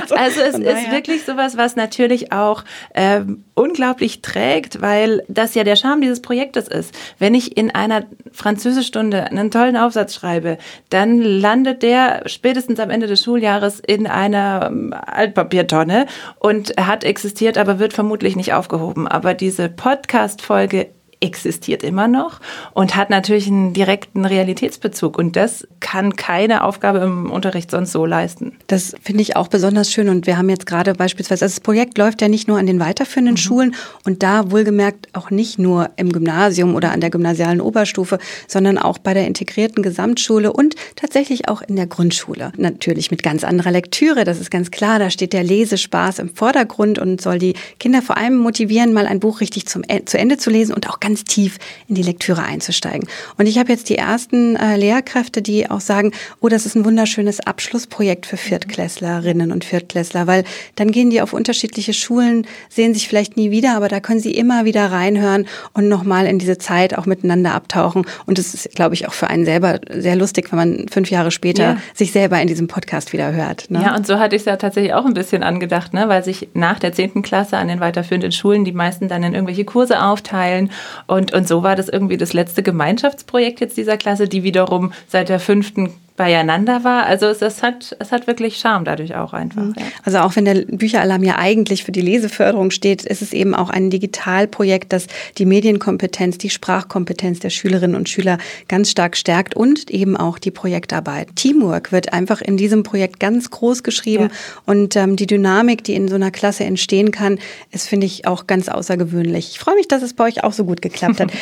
Also, 0.00 0.14
also 0.14 0.40
es 0.40 0.58
ist 0.58 0.90
wirklich 0.90 1.24
sowas, 1.24 1.56
was 1.56 1.76
natürlich 1.76 2.32
auch 2.32 2.64
ähm, 2.94 3.44
unglaublich 3.54 4.22
trägt, 4.22 4.80
weil 4.80 5.22
das 5.28 5.54
ja 5.54 5.64
der 5.64 5.76
Charme 5.76 6.00
dieses 6.00 6.22
Projektes 6.22 6.68
ist. 6.68 6.94
Wenn 7.18 7.34
ich 7.34 7.56
in 7.56 7.74
einer 7.74 8.06
Französischstunde 8.32 9.24
einen 9.24 9.50
tollen 9.50 9.76
Aufsatz 9.76 10.14
schreibe, 10.14 10.58
dann 10.90 11.20
landet 11.20 11.82
der 11.82 12.22
spätestens 12.26 12.80
am 12.80 12.90
Ende 12.90 13.06
des 13.06 13.22
Schuljahres 13.22 13.80
in 13.80 14.06
einer 14.06 14.68
ähm, 14.70 14.94
Altpapiertonne 14.94 16.06
und 16.38 16.74
hat 16.78 17.04
existiert, 17.04 17.58
aber 17.58 17.78
wird 17.78 17.92
vermutlich 17.92 18.36
nicht 18.36 18.52
aufgehoben. 18.52 19.08
Aber 19.08 19.34
diese 19.34 19.68
Podcast-Folge 19.68 20.88
existiert 21.20 21.82
immer 21.82 22.08
noch 22.08 22.40
und 22.74 22.96
hat 22.96 23.10
natürlich 23.10 23.48
einen 23.48 23.72
direkten 23.72 24.24
Realitätsbezug. 24.24 25.18
Und 25.18 25.36
das 25.36 25.66
kann 25.80 26.16
keine 26.16 26.64
Aufgabe 26.64 26.98
im 26.98 27.30
Unterricht 27.30 27.70
sonst 27.70 27.92
so 27.92 28.06
leisten. 28.06 28.52
Das 28.68 28.94
finde 29.02 29.22
ich 29.22 29.36
auch 29.36 29.48
besonders 29.48 29.92
schön. 29.92 30.08
Und 30.08 30.26
wir 30.26 30.38
haben 30.38 30.48
jetzt 30.48 30.66
gerade 30.66 30.94
beispielsweise, 30.94 31.44
also 31.44 31.56
das 31.56 31.60
Projekt 31.60 31.98
läuft 31.98 32.22
ja 32.22 32.28
nicht 32.28 32.46
nur 32.46 32.58
an 32.58 32.66
den 32.66 32.80
weiterführenden 32.80 33.34
mhm. 33.34 33.38
Schulen 33.38 33.74
und 34.04 34.22
da 34.22 34.50
wohlgemerkt 34.50 35.08
auch 35.14 35.30
nicht 35.30 35.58
nur 35.58 35.90
im 35.96 36.12
Gymnasium 36.12 36.74
oder 36.74 36.92
an 36.92 37.00
der 37.00 37.10
gymnasialen 37.10 37.60
Oberstufe, 37.60 38.18
sondern 38.46 38.78
auch 38.78 38.98
bei 38.98 39.14
der 39.14 39.26
integrierten 39.26 39.82
Gesamtschule 39.82 40.52
und 40.52 40.76
tatsächlich 40.94 41.48
auch 41.48 41.62
in 41.62 41.76
der 41.76 41.86
Grundschule. 41.86 42.52
Natürlich 42.56 43.10
mit 43.10 43.22
ganz 43.22 43.42
anderer 43.44 43.72
Lektüre, 43.72 44.24
das 44.24 44.40
ist 44.40 44.50
ganz 44.50 44.70
klar. 44.70 44.98
Da 44.98 45.10
steht 45.10 45.32
der 45.32 45.42
Lesespaß 45.42 46.20
im 46.20 46.34
Vordergrund 46.34 46.98
und 46.98 47.20
soll 47.20 47.38
die 47.38 47.54
Kinder 47.80 48.02
vor 48.02 48.16
allem 48.16 48.36
motivieren, 48.36 48.92
mal 48.92 49.06
ein 49.06 49.20
Buch 49.20 49.40
richtig 49.40 49.66
zum, 49.66 49.82
e-, 49.88 50.04
zu 50.04 50.18
Ende 50.18 50.36
zu 50.36 50.50
lesen 50.50 50.74
und 50.74 50.88
auch 50.88 51.00
ganz 51.00 51.07
tief 51.16 51.58
in 51.88 51.94
die 51.94 52.02
Lektüre 52.02 52.42
einzusteigen. 52.42 53.08
Und 53.36 53.46
ich 53.46 53.58
habe 53.58 53.72
jetzt 53.72 53.88
die 53.88 53.96
ersten 53.96 54.56
äh, 54.56 54.76
Lehrkräfte, 54.76 55.42
die 55.42 55.70
auch 55.70 55.80
sagen, 55.80 56.12
oh, 56.40 56.48
das 56.48 56.66
ist 56.66 56.76
ein 56.76 56.84
wunderschönes 56.84 57.40
Abschlussprojekt 57.40 58.26
für 58.26 58.36
Viertklässlerinnen 58.36 59.52
und 59.52 59.64
Viertklässler, 59.64 60.26
weil 60.26 60.44
dann 60.76 60.90
gehen 60.90 61.10
die 61.10 61.20
auf 61.20 61.32
unterschiedliche 61.32 61.92
Schulen, 61.92 62.46
sehen 62.68 62.94
sich 62.94 63.08
vielleicht 63.08 63.36
nie 63.36 63.50
wieder, 63.50 63.76
aber 63.76 63.88
da 63.88 64.00
können 64.00 64.20
sie 64.20 64.32
immer 64.32 64.64
wieder 64.64 64.90
reinhören 64.90 65.46
und 65.72 65.88
nochmal 65.88 66.26
in 66.26 66.38
diese 66.38 66.58
Zeit 66.58 66.96
auch 66.96 67.06
miteinander 67.06 67.54
abtauchen. 67.54 68.06
Und 68.26 68.38
es 68.38 68.54
ist, 68.54 68.74
glaube 68.74 68.94
ich, 68.94 69.08
auch 69.08 69.14
für 69.14 69.28
einen 69.28 69.44
selber 69.44 69.80
sehr 69.90 70.16
lustig, 70.16 70.50
wenn 70.52 70.58
man 70.58 70.86
fünf 70.88 71.10
Jahre 71.10 71.30
später 71.30 71.62
ja. 71.62 71.76
sich 71.94 72.12
selber 72.12 72.40
in 72.40 72.48
diesem 72.48 72.68
Podcast 72.68 73.12
wieder 73.12 73.32
hört. 73.32 73.70
Ne? 73.70 73.82
Ja, 73.82 73.96
und 73.96 74.06
so 74.06 74.18
hatte 74.18 74.36
ich 74.36 74.42
es 74.42 74.46
ja 74.46 74.56
tatsächlich 74.56 74.94
auch 74.94 75.04
ein 75.04 75.14
bisschen 75.14 75.42
angedacht, 75.42 75.94
ne? 75.94 76.08
weil 76.08 76.24
sich 76.24 76.48
nach 76.54 76.78
der 76.78 76.92
zehnten 76.92 77.22
Klasse 77.22 77.56
an 77.56 77.68
den 77.68 77.80
weiterführenden 77.80 78.32
Schulen 78.32 78.64
die 78.64 78.72
meisten 78.72 79.08
dann 79.08 79.22
in 79.22 79.34
irgendwelche 79.34 79.64
Kurse 79.64 80.02
aufteilen 80.02 80.70
und, 81.06 81.32
und 81.32 81.46
so 81.46 81.62
war 81.62 81.76
das 81.76 81.88
irgendwie 81.88 82.16
das 82.16 82.32
letzte 82.32 82.62
Gemeinschaftsprojekt 82.62 83.60
jetzt 83.60 83.76
dieser 83.76 83.96
Klasse, 83.96 84.28
die 84.28 84.42
wiederum 84.42 84.92
seit 85.06 85.28
der 85.28 85.40
fünften 85.40 85.94
beieinander 86.18 86.84
war. 86.84 87.06
Also 87.06 87.26
es, 87.26 87.40
es, 87.40 87.62
hat, 87.62 87.96
es 87.98 88.12
hat 88.12 88.26
wirklich 88.26 88.58
Charme 88.58 88.84
dadurch 88.84 89.14
auch 89.14 89.32
einfach. 89.32 89.62
Mhm. 89.62 89.74
Ja. 89.78 89.86
Also 90.04 90.18
auch 90.18 90.36
wenn 90.36 90.44
der 90.44 90.66
Bücheralarm 90.66 91.22
ja 91.22 91.38
eigentlich 91.38 91.84
für 91.84 91.92
die 91.92 92.02
Leseförderung 92.02 92.70
steht, 92.70 93.04
ist 93.04 93.22
es 93.22 93.32
eben 93.32 93.54
auch 93.54 93.70
ein 93.70 93.88
Digitalprojekt, 93.88 94.92
das 94.92 95.06
die 95.38 95.46
Medienkompetenz, 95.46 96.36
die 96.36 96.50
Sprachkompetenz 96.50 97.38
der 97.38 97.50
Schülerinnen 97.50 97.96
und 97.96 98.08
Schüler 98.08 98.36
ganz 98.66 98.90
stark 98.90 99.16
stärkt 99.16 99.56
und 99.56 99.90
eben 99.90 100.16
auch 100.16 100.38
die 100.38 100.50
Projektarbeit. 100.50 101.28
Teamwork 101.36 101.92
wird 101.92 102.12
einfach 102.12 102.42
in 102.42 102.56
diesem 102.56 102.82
Projekt 102.82 103.20
ganz 103.20 103.50
groß 103.50 103.82
geschrieben 103.84 104.24
ja. 104.24 104.30
und 104.66 104.96
ähm, 104.96 105.16
die 105.16 105.26
Dynamik, 105.26 105.84
die 105.84 105.94
in 105.94 106.08
so 106.08 106.16
einer 106.16 106.32
Klasse 106.32 106.64
entstehen 106.64 107.12
kann, 107.12 107.38
ist, 107.70 107.88
finde 107.88 108.06
ich, 108.06 108.26
auch 108.26 108.48
ganz 108.48 108.68
außergewöhnlich. 108.68 109.52
Ich 109.52 109.58
freue 109.60 109.76
mich, 109.76 109.86
dass 109.86 110.02
es 110.02 110.14
bei 110.14 110.24
euch 110.24 110.42
auch 110.42 110.52
so 110.52 110.64
gut 110.64 110.82
geklappt 110.82 111.20
hat. 111.20 111.30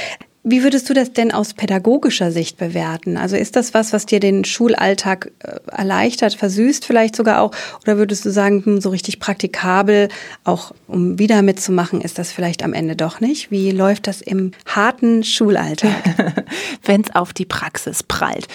Wie 0.49 0.63
würdest 0.63 0.89
du 0.89 0.95
das 0.95 1.13
denn 1.13 1.33
aus 1.33 1.55
pädagogischer 1.55 2.31
Sicht 2.31 2.57
bewerten? 2.57 3.17
Also 3.17 3.35
ist 3.35 3.57
das 3.57 3.75
was, 3.75 3.93
was 3.93 4.07
dir 4.07 4.21
den 4.21 4.45
Schulalltag 4.45 5.33
äh, 5.41 5.59
erleichtert, 5.73 6.35
versüßt 6.35 6.85
vielleicht 6.85 7.17
sogar 7.17 7.41
auch? 7.41 7.51
Oder 7.83 7.99
würdest 7.99 8.25
du 8.25 8.31
sagen, 8.31 8.65
hm, 8.65 8.81
so 8.81 8.91
richtig 8.91 9.19
praktikabel, 9.19 10.09
auch 10.45 10.71
um 10.87 11.19
wieder 11.19 11.43
mitzumachen, 11.43 12.01
ist 12.01 12.21
das 12.21 12.31
vielleicht 12.31 12.63
am 12.63 12.75
Ende 12.75 12.95
doch 12.95 13.19
nicht? 13.19 13.51
Wie 13.51 13.73
läuft 13.73 14.07
das 14.07 14.21
im 14.21 14.53
harten 14.67 15.25
Schulalltag? 15.25 15.91
Wenn 16.85 17.01
es 17.01 17.13
auf 17.13 17.33
die 17.33 17.45
Praxis 17.45 18.05
prallt. 18.05 18.47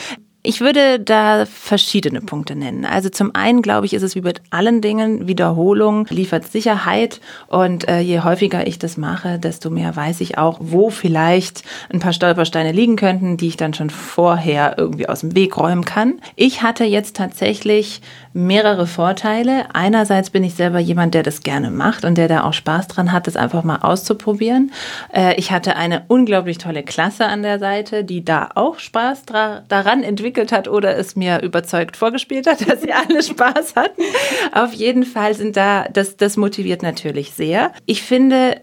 Ich 0.43 0.59
würde 0.59 0.99
da 0.99 1.45
verschiedene 1.45 2.19
Punkte 2.19 2.55
nennen. 2.55 2.83
Also 2.83 3.09
zum 3.09 3.35
einen 3.35 3.61
glaube 3.61 3.85
ich, 3.85 3.93
ist 3.93 4.01
es 4.01 4.15
wie 4.15 4.21
mit 4.21 4.41
allen 4.49 4.81
Dingen, 4.81 5.27
Wiederholung 5.27 6.07
liefert 6.09 6.51
Sicherheit 6.51 7.21
und 7.45 7.87
äh, 7.87 7.99
je 7.99 8.21
häufiger 8.21 8.65
ich 8.65 8.79
das 8.79 8.97
mache, 8.97 9.37
desto 9.37 9.69
mehr 9.69 9.95
weiß 9.95 10.19
ich 10.21 10.39
auch, 10.39 10.57
wo 10.59 10.89
vielleicht 10.89 11.61
ein 11.93 11.99
paar 11.99 12.13
Stolpersteine 12.13 12.71
liegen 12.71 12.95
könnten, 12.95 13.37
die 13.37 13.49
ich 13.49 13.57
dann 13.57 13.75
schon 13.75 13.91
vorher 13.91 14.79
irgendwie 14.79 15.07
aus 15.07 15.19
dem 15.19 15.35
Weg 15.35 15.57
räumen 15.57 15.85
kann. 15.85 16.19
Ich 16.35 16.63
hatte 16.63 16.85
jetzt 16.85 17.17
tatsächlich 17.17 18.01
mehrere 18.33 18.87
Vorteile. 18.87 19.65
Einerseits 19.75 20.31
bin 20.31 20.43
ich 20.43 20.55
selber 20.55 20.79
jemand, 20.79 21.13
der 21.13 21.21
das 21.21 21.43
gerne 21.43 21.69
macht 21.69 22.03
und 22.03 22.17
der 22.17 22.27
da 22.27 22.45
auch 22.45 22.53
Spaß 22.53 22.87
dran 22.87 23.11
hat, 23.11 23.27
das 23.27 23.35
einfach 23.35 23.63
mal 23.63 23.81
auszuprobieren. 23.81 24.71
Äh, 25.13 25.35
ich 25.35 25.51
hatte 25.51 25.75
eine 25.75 26.05
unglaublich 26.07 26.57
tolle 26.57 26.81
Klasse 26.81 27.27
an 27.27 27.43
der 27.43 27.59
Seite, 27.59 28.03
die 28.03 28.25
da 28.25 28.49
auch 28.55 28.79
Spaß 28.79 29.25
daran 29.67 30.01
entwickelt 30.01 30.30
hat 30.51 30.67
oder 30.67 30.97
es 30.97 31.15
mir 31.15 31.41
überzeugt 31.41 31.97
vorgespielt 31.97 32.47
hat, 32.47 32.61
dass 32.69 32.81
sie 32.81 32.91
alle 32.91 33.21
Spaß 33.21 33.75
hatten. 33.75 34.01
Auf 34.51 34.73
jeden 34.73 35.03
Fall 35.03 35.33
sind 35.33 35.57
da, 35.57 35.85
das, 35.91 36.17
das 36.17 36.37
motiviert 36.37 36.83
natürlich 36.83 37.31
sehr. 37.31 37.71
Ich 37.85 38.01
finde, 38.01 38.61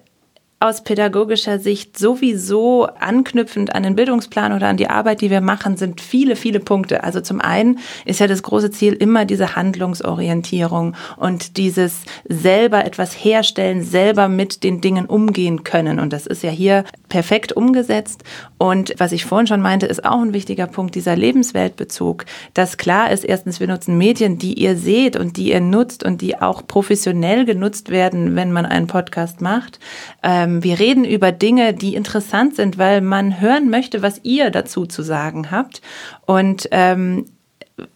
aus 0.61 0.83
pädagogischer 0.83 1.61
Sicht 1.61 1.97
sowieso 1.97 2.87
anknüpfend 2.99 3.77
an 3.77 3.85
den 3.85 3.95
Bildungsplan 3.95 4.53
oder 4.53 4.67
an 4.67 4.77
die 4.77 4.91
Arbeit, 4.91 5.21
die 5.21 5.31
wir 5.31 5.41
machen, 5.41 5.77
sind 5.77 6.01
viele, 6.01 6.35
viele 6.35 6.59
Punkte. 6.59 7.05
Also 7.05 7.21
zum 7.21 7.41
einen 7.41 7.79
ist 8.05 8.19
ja 8.19 8.27
das 8.27 8.43
große 8.43 8.73
Ziel 8.73 8.93
immer 8.95 9.25
diese 9.25 9.55
Handlungsorientierung 9.55 10.97
und 11.17 11.59
dieses 11.59 12.03
selber 12.29 12.85
etwas 12.85 13.13
herstellen, 13.13 13.85
selber 13.85 14.29
mit 14.29 14.65
den 14.65 14.81
Dingen 14.81 15.07
umgehen 15.07 15.63
können. 15.63 16.01
Und 16.01 16.13
das 16.13 16.27
ist 16.27 16.43
ja 16.43 16.51
hier 16.51 16.85
perfekt 17.09 17.53
umgesetzt. 17.53 18.25
Und 18.59 18.95
was 18.99 19.13
ich 19.13 19.25
vorhin 19.25 19.47
schon 19.47 19.63
meinte, 19.63 19.87
ist 19.87 20.05
auch 20.05 20.21
ein 20.21 20.33
wichtiger 20.33 20.67
Punkt, 20.67 20.97
dieser 20.97 21.15
Lebensweltbezug. 21.15 22.25
Dass 22.55 22.77
klar 22.77 23.13
ist, 23.13 23.25
erstens, 23.25 23.61
wir 23.61 23.69
nutzen 23.69 23.97
Medien, 23.97 24.39
die 24.39 24.55
ihr 24.55 24.77
seht 24.77 25.17
und 25.17 25.37
die 25.37 25.53
ihr 25.53 25.61
nutzt 25.61 26.03
und 26.03 26.21
die 26.21 26.41
auch 26.41 26.67
professionell 26.67 27.45
genutzt 27.45 27.91
werden, 27.91 28.35
wenn 28.35 28.51
man 28.51 28.67
einen 28.67 28.89
Podcast 28.89 29.41
macht. 29.41 29.79
Ähm, 30.25 30.48
ähm, 30.49 30.65
wir 30.65 30.79
reden 30.79 31.05
über 31.05 31.33
Dinge, 31.33 31.75
die 31.75 31.95
interessant 31.95 32.57
sind, 32.57 32.79
weil 32.79 33.01
man 33.01 33.41
hören 33.41 33.71
möchte, 33.71 34.03
was 34.03 34.21
ihr 34.25 34.51
dazu 34.51 34.87
zu 34.87 35.03
sagen 35.03 35.51
habt. 35.51 35.81
Und 36.27 36.69
ähm, 36.71 37.27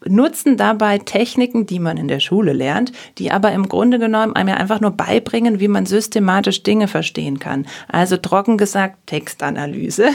nutzen 0.06 0.56
dabei 0.56 0.98
Techniken, 0.98 1.66
die 1.66 1.78
man 1.78 1.96
in 1.96 2.08
der 2.08 2.20
Schule 2.20 2.52
lernt, 2.52 2.92
die 3.18 3.30
aber 3.30 3.52
im 3.52 3.68
Grunde 3.68 3.98
genommen 3.98 4.34
einem 4.36 4.50
ja 4.50 4.56
einfach 4.56 4.80
nur 4.80 4.92
beibringen, 4.92 5.60
wie 5.60 5.68
man 5.68 5.86
systematisch 5.86 6.62
Dinge 6.62 6.88
verstehen 6.88 7.38
kann. 7.38 7.66
Also 7.88 8.16
trocken 8.16 8.58
gesagt, 8.58 9.06
Textanalyse 9.06 10.10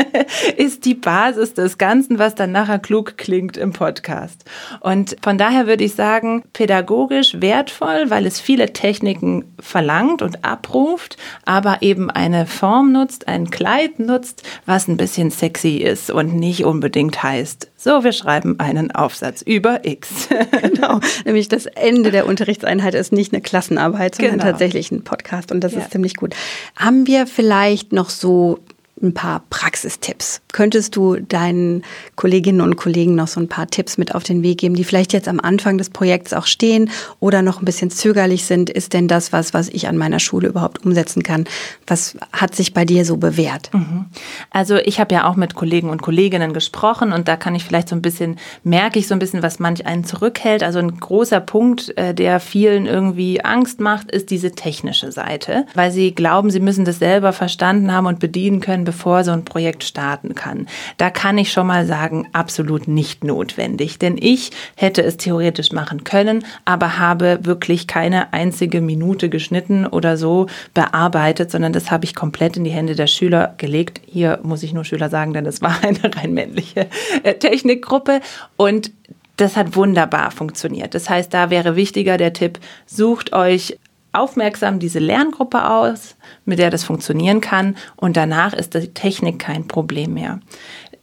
ist 0.56 0.84
die 0.84 0.94
Basis 0.94 1.54
des 1.54 1.78
Ganzen, 1.78 2.18
was 2.18 2.34
dann 2.34 2.52
nachher 2.52 2.78
klug 2.78 3.16
klingt 3.16 3.56
im 3.56 3.72
Podcast. 3.72 4.44
Und 4.80 5.16
von 5.22 5.38
daher 5.38 5.66
würde 5.66 5.84
ich 5.84 5.94
sagen, 5.94 6.42
pädagogisch 6.52 7.40
wertvoll, 7.40 8.10
weil 8.10 8.26
es 8.26 8.40
viele 8.40 8.72
Techniken 8.72 9.44
verlangt 9.58 10.22
und 10.22 10.44
abruft, 10.44 11.16
aber 11.44 11.78
eben 11.82 12.10
eine 12.10 12.46
Form 12.46 12.92
nutzt, 12.92 13.28
ein 13.28 13.50
Kleid 13.50 13.98
nutzt, 13.98 14.42
was 14.66 14.88
ein 14.88 14.96
bisschen 14.96 15.30
sexy 15.30 15.76
ist 15.76 16.10
und 16.10 16.34
nicht 16.34 16.64
unbedingt 16.64 17.22
heißt, 17.22 17.70
so, 17.80 18.02
wir 18.02 18.10
schreiben 18.10 18.58
einen 18.58 18.90
Aufsatz 18.90 19.40
über 19.40 19.86
X. 19.86 20.28
genau, 20.62 20.98
nämlich 21.24 21.46
das 21.48 21.66
Ende 21.66 22.10
der 22.10 22.26
Unterrichtseinheit 22.26 22.94
ist 22.94 23.12
nicht 23.12 23.32
eine 23.32 23.40
Klassenarbeit, 23.40 24.16
sondern 24.16 24.40
genau. 24.40 24.50
tatsächlich 24.50 24.90
ein 24.90 25.04
Podcast 25.04 25.52
und 25.52 25.60
das 25.60 25.74
ja. 25.74 25.80
ist 25.80 25.92
ziemlich 25.92 26.16
gut. 26.16 26.34
Haben 26.74 27.06
wir 27.06 27.28
vielleicht 27.28 27.92
noch 27.92 28.10
so 28.10 28.58
ein 29.02 29.14
paar 29.14 29.42
Praxistipps. 29.50 30.40
Könntest 30.52 30.96
du 30.96 31.16
deinen 31.16 31.84
Kolleginnen 32.16 32.60
und 32.60 32.76
Kollegen 32.76 33.14
noch 33.14 33.28
so 33.28 33.40
ein 33.40 33.48
paar 33.48 33.68
Tipps 33.68 33.98
mit 33.98 34.14
auf 34.14 34.24
den 34.24 34.42
Weg 34.42 34.58
geben, 34.58 34.74
die 34.74 34.84
vielleicht 34.84 35.12
jetzt 35.12 35.28
am 35.28 35.40
Anfang 35.40 35.78
des 35.78 35.90
Projekts 35.90 36.32
auch 36.32 36.46
stehen 36.46 36.90
oder 37.20 37.42
noch 37.42 37.60
ein 37.60 37.64
bisschen 37.64 37.90
zögerlich 37.90 38.44
sind? 38.44 38.70
Ist 38.70 38.92
denn 38.92 39.08
das 39.08 39.32
was, 39.32 39.54
was 39.54 39.68
ich 39.68 39.88
an 39.88 39.96
meiner 39.96 40.18
Schule 40.18 40.48
überhaupt 40.48 40.84
umsetzen 40.84 41.22
kann? 41.22 41.44
Was 41.86 42.16
hat 42.32 42.54
sich 42.54 42.74
bei 42.74 42.84
dir 42.84 43.04
so 43.04 43.16
bewährt? 43.16 43.72
Mhm. 43.72 44.06
Also 44.50 44.76
ich 44.76 45.00
habe 45.00 45.14
ja 45.14 45.28
auch 45.28 45.36
mit 45.36 45.54
Kollegen 45.54 45.90
und 45.90 46.02
Kolleginnen 46.02 46.52
gesprochen 46.52 47.12
und 47.12 47.28
da 47.28 47.36
kann 47.36 47.54
ich 47.54 47.64
vielleicht 47.64 47.88
so 47.88 47.96
ein 47.96 48.02
bisschen, 48.02 48.38
merke 48.64 48.98
ich 48.98 49.06
so 49.06 49.14
ein 49.14 49.18
bisschen, 49.18 49.42
was 49.42 49.58
manch 49.58 49.86
einen 49.86 50.04
zurückhält. 50.04 50.62
Also 50.62 50.78
ein 50.78 50.98
großer 50.98 51.40
Punkt, 51.40 51.96
äh, 51.96 52.14
der 52.14 52.40
vielen 52.40 52.86
irgendwie 52.86 53.44
Angst 53.44 53.80
macht, 53.80 54.10
ist 54.10 54.30
diese 54.30 54.52
technische 54.52 55.12
Seite, 55.12 55.66
weil 55.74 55.90
sie 55.92 56.14
glauben, 56.14 56.50
sie 56.50 56.60
müssen 56.60 56.84
das 56.84 56.98
selber 56.98 57.32
verstanden 57.32 57.92
haben 57.92 58.06
und 58.06 58.18
bedienen 58.18 58.60
können, 58.60 58.84
bevor 58.88 59.22
so 59.22 59.32
ein 59.32 59.44
Projekt 59.44 59.84
starten 59.84 60.34
kann. 60.34 60.66
Da 60.96 61.10
kann 61.10 61.36
ich 61.36 61.52
schon 61.52 61.66
mal 61.66 61.84
sagen, 61.84 62.26
absolut 62.32 62.88
nicht 62.88 63.22
notwendig, 63.22 63.98
denn 63.98 64.16
ich 64.18 64.50
hätte 64.76 65.02
es 65.02 65.18
theoretisch 65.18 65.72
machen 65.72 66.04
können, 66.04 66.42
aber 66.64 66.98
habe 66.98 67.40
wirklich 67.42 67.86
keine 67.86 68.32
einzige 68.32 68.80
Minute 68.80 69.28
geschnitten 69.28 69.84
oder 69.84 70.16
so 70.16 70.46
bearbeitet, 70.72 71.50
sondern 71.50 71.74
das 71.74 71.90
habe 71.90 72.06
ich 72.06 72.14
komplett 72.14 72.56
in 72.56 72.64
die 72.64 72.70
Hände 72.70 72.94
der 72.94 73.08
Schüler 73.08 73.52
gelegt. 73.58 74.00
Hier 74.06 74.40
muss 74.42 74.62
ich 74.62 74.72
nur 74.72 74.86
Schüler 74.86 75.10
sagen, 75.10 75.34
denn 75.34 75.44
es 75.44 75.60
war 75.60 75.76
eine 75.82 76.16
rein 76.16 76.32
männliche 76.32 76.86
äh, 77.24 77.34
Technikgruppe 77.34 78.22
und 78.56 78.90
das 79.36 79.54
hat 79.54 79.76
wunderbar 79.76 80.30
funktioniert. 80.30 80.94
Das 80.94 81.10
heißt, 81.10 81.34
da 81.34 81.50
wäre 81.50 81.76
wichtiger 81.76 82.16
der 82.16 82.32
Tipp, 82.32 82.58
sucht 82.86 83.34
euch 83.34 83.76
aufmerksam 84.12 84.78
diese 84.78 84.98
Lerngruppe 84.98 85.68
aus, 85.68 86.16
mit 86.44 86.58
der 86.58 86.70
das 86.70 86.84
funktionieren 86.84 87.40
kann 87.40 87.76
und 87.96 88.16
danach 88.16 88.52
ist 88.52 88.74
die 88.74 88.92
Technik 88.94 89.38
kein 89.38 89.68
Problem 89.68 90.14
mehr. 90.14 90.40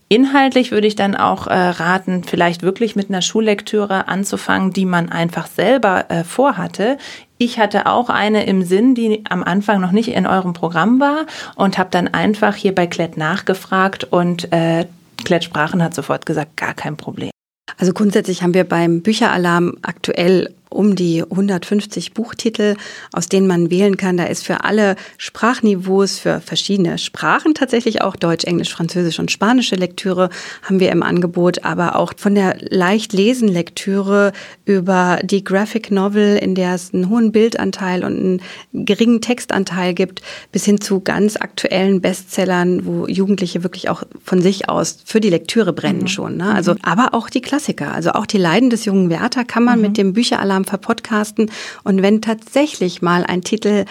Inhaltlich 0.08 0.72
würde 0.72 0.86
ich 0.86 0.96
dann 0.96 1.16
auch 1.16 1.48
äh, 1.48 1.54
raten, 1.54 2.24
vielleicht 2.24 2.62
wirklich 2.62 2.96
mit 2.96 3.10
einer 3.10 3.24
Schullektüre 3.24 4.08
anzufangen, 4.08 4.72
die 4.72 4.86
man 4.86 5.10
einfach 5.10 5.48
selber 5.48 6.12
äh, 6.12 6.24
vorhatte. 6.24 7.00
Ich 7.40 7.58
hatte 7.58 7.88
auch 7.88 8.10
eine 8.10 8.46
im 8.46 8.62
Sinn, 8.62 8.94
die 8.94 9.24
am 9.28 9.44
Anfang 9.44 9.82
noch 9.82 9.92
nicht 9.92 10.10
in 10.10 10.28
eurem 10.28 10.54
Programm 10.54 11.00
war 11.00 11.26
und 11.56 11.80
habe 11.80 11.90
dann 11.90 12.08
einfach 12.08 12.56
hier 12.56 12.76
bei 12.76 12.86
Klett 12.86 13.18
nachgefragt 13.18 14.04
und 14.04 14.54
äh, 14.54 14.86
Klett 15.24 15.44
Sprachen 15.44 15.82
hat 15.82 15.96
sofort 15.96 16.28
gesagt, 16.28 16.56
gar 16.56 16.76
kein 16.76 16.98
Problem. 16.98 17.32
Also 17.78 17.92
grundsätzlich 17.92 18.44
haben 18.44 18.54
wir 18.54 18.64
beim 18.64 19.02
Bücheralarm 19.02 19.78
aktuell 19.82 20.54
um 20.76 20.96
die 20.96 21.24
150 21.24 22.14
Buchtitel, 22.14 22.76
aus 23.12 23.28
denen 23.30 23.48
man 23.48 23.70
wählen 23.72 23.98
kann. 23.98 24.18
Da 24.18 24.26
ist 24.26 24.46
für 24.46 24.64
alle 24.64 24.96
Sprachniveaus, 25.18 26.20
für 26.20 26.42
verschiedene 26.42 26.98
Sprachen 26.98 27.54
tatsächlich 27.54 28.02
auch 28.02 28.16
Deutsch, 28.16 28.46
Englisch, 28.46 28.74
Französisch 28.74 29.20
und 29.20 29.32
spanische 29.32 29.76
Lektüre 29.76 30.30
haben 30.64 30.80
wir 30.80 30.92
im 30.92 31.04
Angebot, 31.04 31.64
aber 31.64 31.96
auch 31.96 32.14
von 32.18 32.36
der 32.36 32.58
leicht 32.60 33.14
lesen 33.14 33.48
Lektüre 33.48 34.34
über 34.66 35.20
die 35.24 35.44
Graphic 35.44 35.92
Novel, 35.92 36.38
in 36.38 36.56
der 36.56 36.76
es 36.76 36.94
einen 36.94 37.10
hohen 37.10 37.32
Bildanteil 37.32 38.04
und 38.04 38.18
einen 38.18 38.42
geringen 38.74 39.22
Textanteil 39.22 39.94
gibt, 39.94 40.22
bis 40.52 40.66
hin 40.66 40.82
zu 40.82 41.00
ganz 41.00 41.38
aktuellen 41.38 42.02
Bestsellern, 42.02 42.86
wo 42.86 43.08
Jugendliche 43.08 43.64
wirklich 43.64 43.90
auch 43.90 44.04
von 44.24 44.42
sich 44.42 44.70
aus 44.70 45.00
für 45.06 45.20
die 45.20 45.30
Lektüre 45.30 45.74
brennen 45.74 46.02
mhm. 46.02 46.08
schon. 46.08 46.38
Ne? 46.38 46.54
Also, 46.54 46.76
aber 46.82 47.14
auch 47.14 47.30
die 47.30 47.42
Klassiker, 47.42 47.94
also 47.94 48.12
auch 48.12 48.26
die 48.26 48.38
Leiden 48.38 48.70
des 48.70 48.86
jungen 48.86 49.10
Werther 49.10 49.46
kann 49.46 49.64
man 49.64 49.78
mhm. 49.78 49.86
mit 49.86 49.98
dem 49.98 50.14
Bücheralarm 50.14 50.65
verpodcasten. 50.66 51.52
Und 51.84 52.02
wenn 52.02 52.22
tatsächlich 52.22 53.02
mal 53.02 53.24
ein 53.24 53.42
Titel 53.42 53.86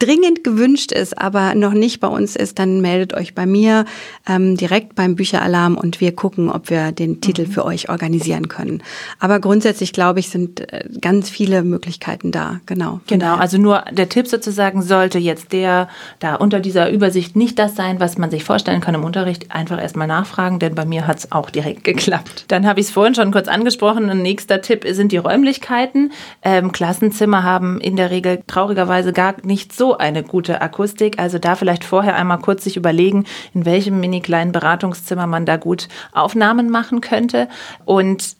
dringend 0.00 0.42
gewünscht 0.42 0.92
ist, 0.92 1.16
aber 1.16 1.54
noch 1.54 1.72
nicht 1.72 2.00
bei 2.00 2.08
uns 2.08 2.34
ist, 2.34 2.58
dann 2.58 2.80
meldet 2.80 3.14
euch 3.14 3.34
bei 3.34 3.46
mir 3.46 3.84
ähm, 4.26 4.56
direkt 4.56 4.94
beim 4.94 5.14
Bücheralarm 5.14 5.76
und 5.76 6.00
wir 6.00 6.16
gucken, 6.16 6.50
ob 6.50 6.70
wir 6.70 6.90
den 6.90 7.20
Titel 7.20 7.46
mhm. 7.46 7.52
für 7.52 7.64
euch 7.64 7.88
organisieren 7.88 8.48
können. 8.48 8.82
Aber 9.18 9.38
grundsätzlich, 9.38 9.92
glaube 9.92 10.20
ich, 10.20 10.30
sind 10.30 10.72
äh, 10.72 10.88
ganz 11.00 11.30
viele 11.30 11.62
Möglichkeiten 11.62 12.32
da. 12.32 12.60
Genau. 12.66 13.00
Genau. 13.06 13.36
Also 13.36 13.58
nur 13.58 13.84
der 13.92 14.08
Tipp 14.08 14.26
sozusagen 14.26 14.82
sollte 14.82 15.18
jetzt 15.18 15.52
der 15.52 15.88
da 16.18 16.34
unter 16.34 16.60
dieser 16.60 16.90
Übersicht 16.90 17.36
nicht 17.36 17.58
das 17.58 17.76
sein, 17.76 18.00
was 18.00 18.18
man 18.18 18.30
sich 18.30 18.42
vorstellen 18.42 18.80
kann 18.80 18.94
im 18.94 19.04
Unterricht. 19.04 19.50
Einfach 19.50 19.80
erstmal 19.80 20.06
nachfragen, 20.06 20.58
denn 20.58 20.74
bei 20.74 20.84
mir 20.84 21.06
hat 21.06 21.18
es 21.18 21.32
auch 21.32 21.50
direkt 21.50 21.84
geklappt. 21.84 22.46
Dann 22.48 22.66
habe 22.66 22.80
ich 22.80 22.86
es 22.86 22.92
vorhin 22.92 23.14
schon 23.14 23.32
kurz 23.32 23.48
angesprochen. 23.48 24.08
Ein 24.08 24.22
nächster 24.22 24.62
Tipp 24.62 24.86
sind 24.88 25.12
die 25.12 25.18
Räumlichkeiten. 25.18 26.12
Ähm, 26.42 26.72
Klassenzimmer 26.72 27.42
haben 27.42 27.80
in 27.80 27.96
der 27.96 28.10
Regel 28.10 28.42
traurigerweise 28.46 29.12
gar 29.12 29.34
nicht 29.44 29.74
so 29.74 29.89
eine 29.94 30.22
gute 30.22 30.60
Akustik. 30.60 31.18
Also 31.18 31.38
da 31.38 31.54
vielleicht 31.54 31.84
vorher 31.84 32.16
einmal 32.16 32.38
kurz 32.38 32.64
sich 32.64 32.76
überlegen, 32.76 33.24
in 33.54 33.64
welchem 33.64 34.00
mini 34.00 34.20
kleinen 34.20 34.52
Beratungszimmer 34.52 35.26
man 35.26 35.46
da 35.46 35.56
gut 35.56 35.88
Aufnahmen 36.12 36.70
machen 36.70 37.00
könnte. 37.00 37.48
Und 37.84 38.36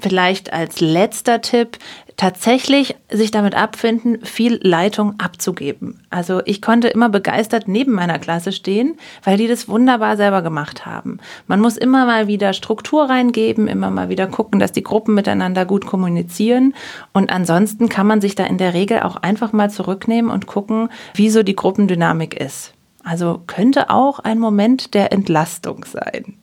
vielleicht 0.00 0.52
als 0.52 0.80
letzter 0.80 1.40
Tipp, 1.40 1.78
tatsächlich 2.16 2.96
sich 3.10 3.30
damit 3.30 3.54
abfinden, 3.54 4.24
viel 4.24 4.58
Leitung 4.62 5.14
abzugeben. 5.18 6.00
Also 6.10 6.40
ich 6.44 6.62
konnte 6.62 6.88
immer 6.88 7.08
begeistert 7.08 7.66
neben 7.66 7.92
meiner 7.92 8.18
Klasse 8.18 8.52
stehen, 8.52 8.96
weil 9.24 9.36
die 9.36 9.48
das 9.48 9.68
wunderbar 9.68 10.16
selber 10.16 10.42
gemacht 10.42 10.86
haben. 10.86 11.18
Man 11.46 11.60
muss 11.60 11.76
immer 11.76 12.06
mal 12.06 12.26
wieder 12.26 12.52
Struktur 12.52 13.08
reingeben, 13.08 13.66
immer 13.66 13.90
mal 13.90 14.08
wieder 14.08 14.26
gucken, 14.26 14.60
dass 14.60 14.72
die 14.72 14.84
Gruppen 14.84 15.14
miteinander 15.14 15.64
gut 15.64 15.86
kommunizieren. 15.86 16.74
Und 17.12 17.30
ansonsten 17.30 17.88
kann 17.88 18.06
man 18.06 18.20
sich 18.20 18.34
da 18.34 18.44
in 18.44 18.58
der 18.58 18.74
Regel 18.74 19.00
auch 19.00 19.16
einfach 19.16 19.52
mal 19.52 19.70
zurücknehmen 19.70 20.30
und 20.30 20.46
gucken, 20.46 20.90
wie 21.14 21.30
so 21.30 21.42
die 21.42 21.56
Gruppendynamik 21.56 22.34
ist. 22.40 22.74
Also 23.02 23.42
könnte 23.46 23.90
auch 23.90 24.18
ein 24.18 24.38
Moment 24.38 24.94
der 24.94 25.12
Entlastung 25.12 25.84
sein. 25.84 26.36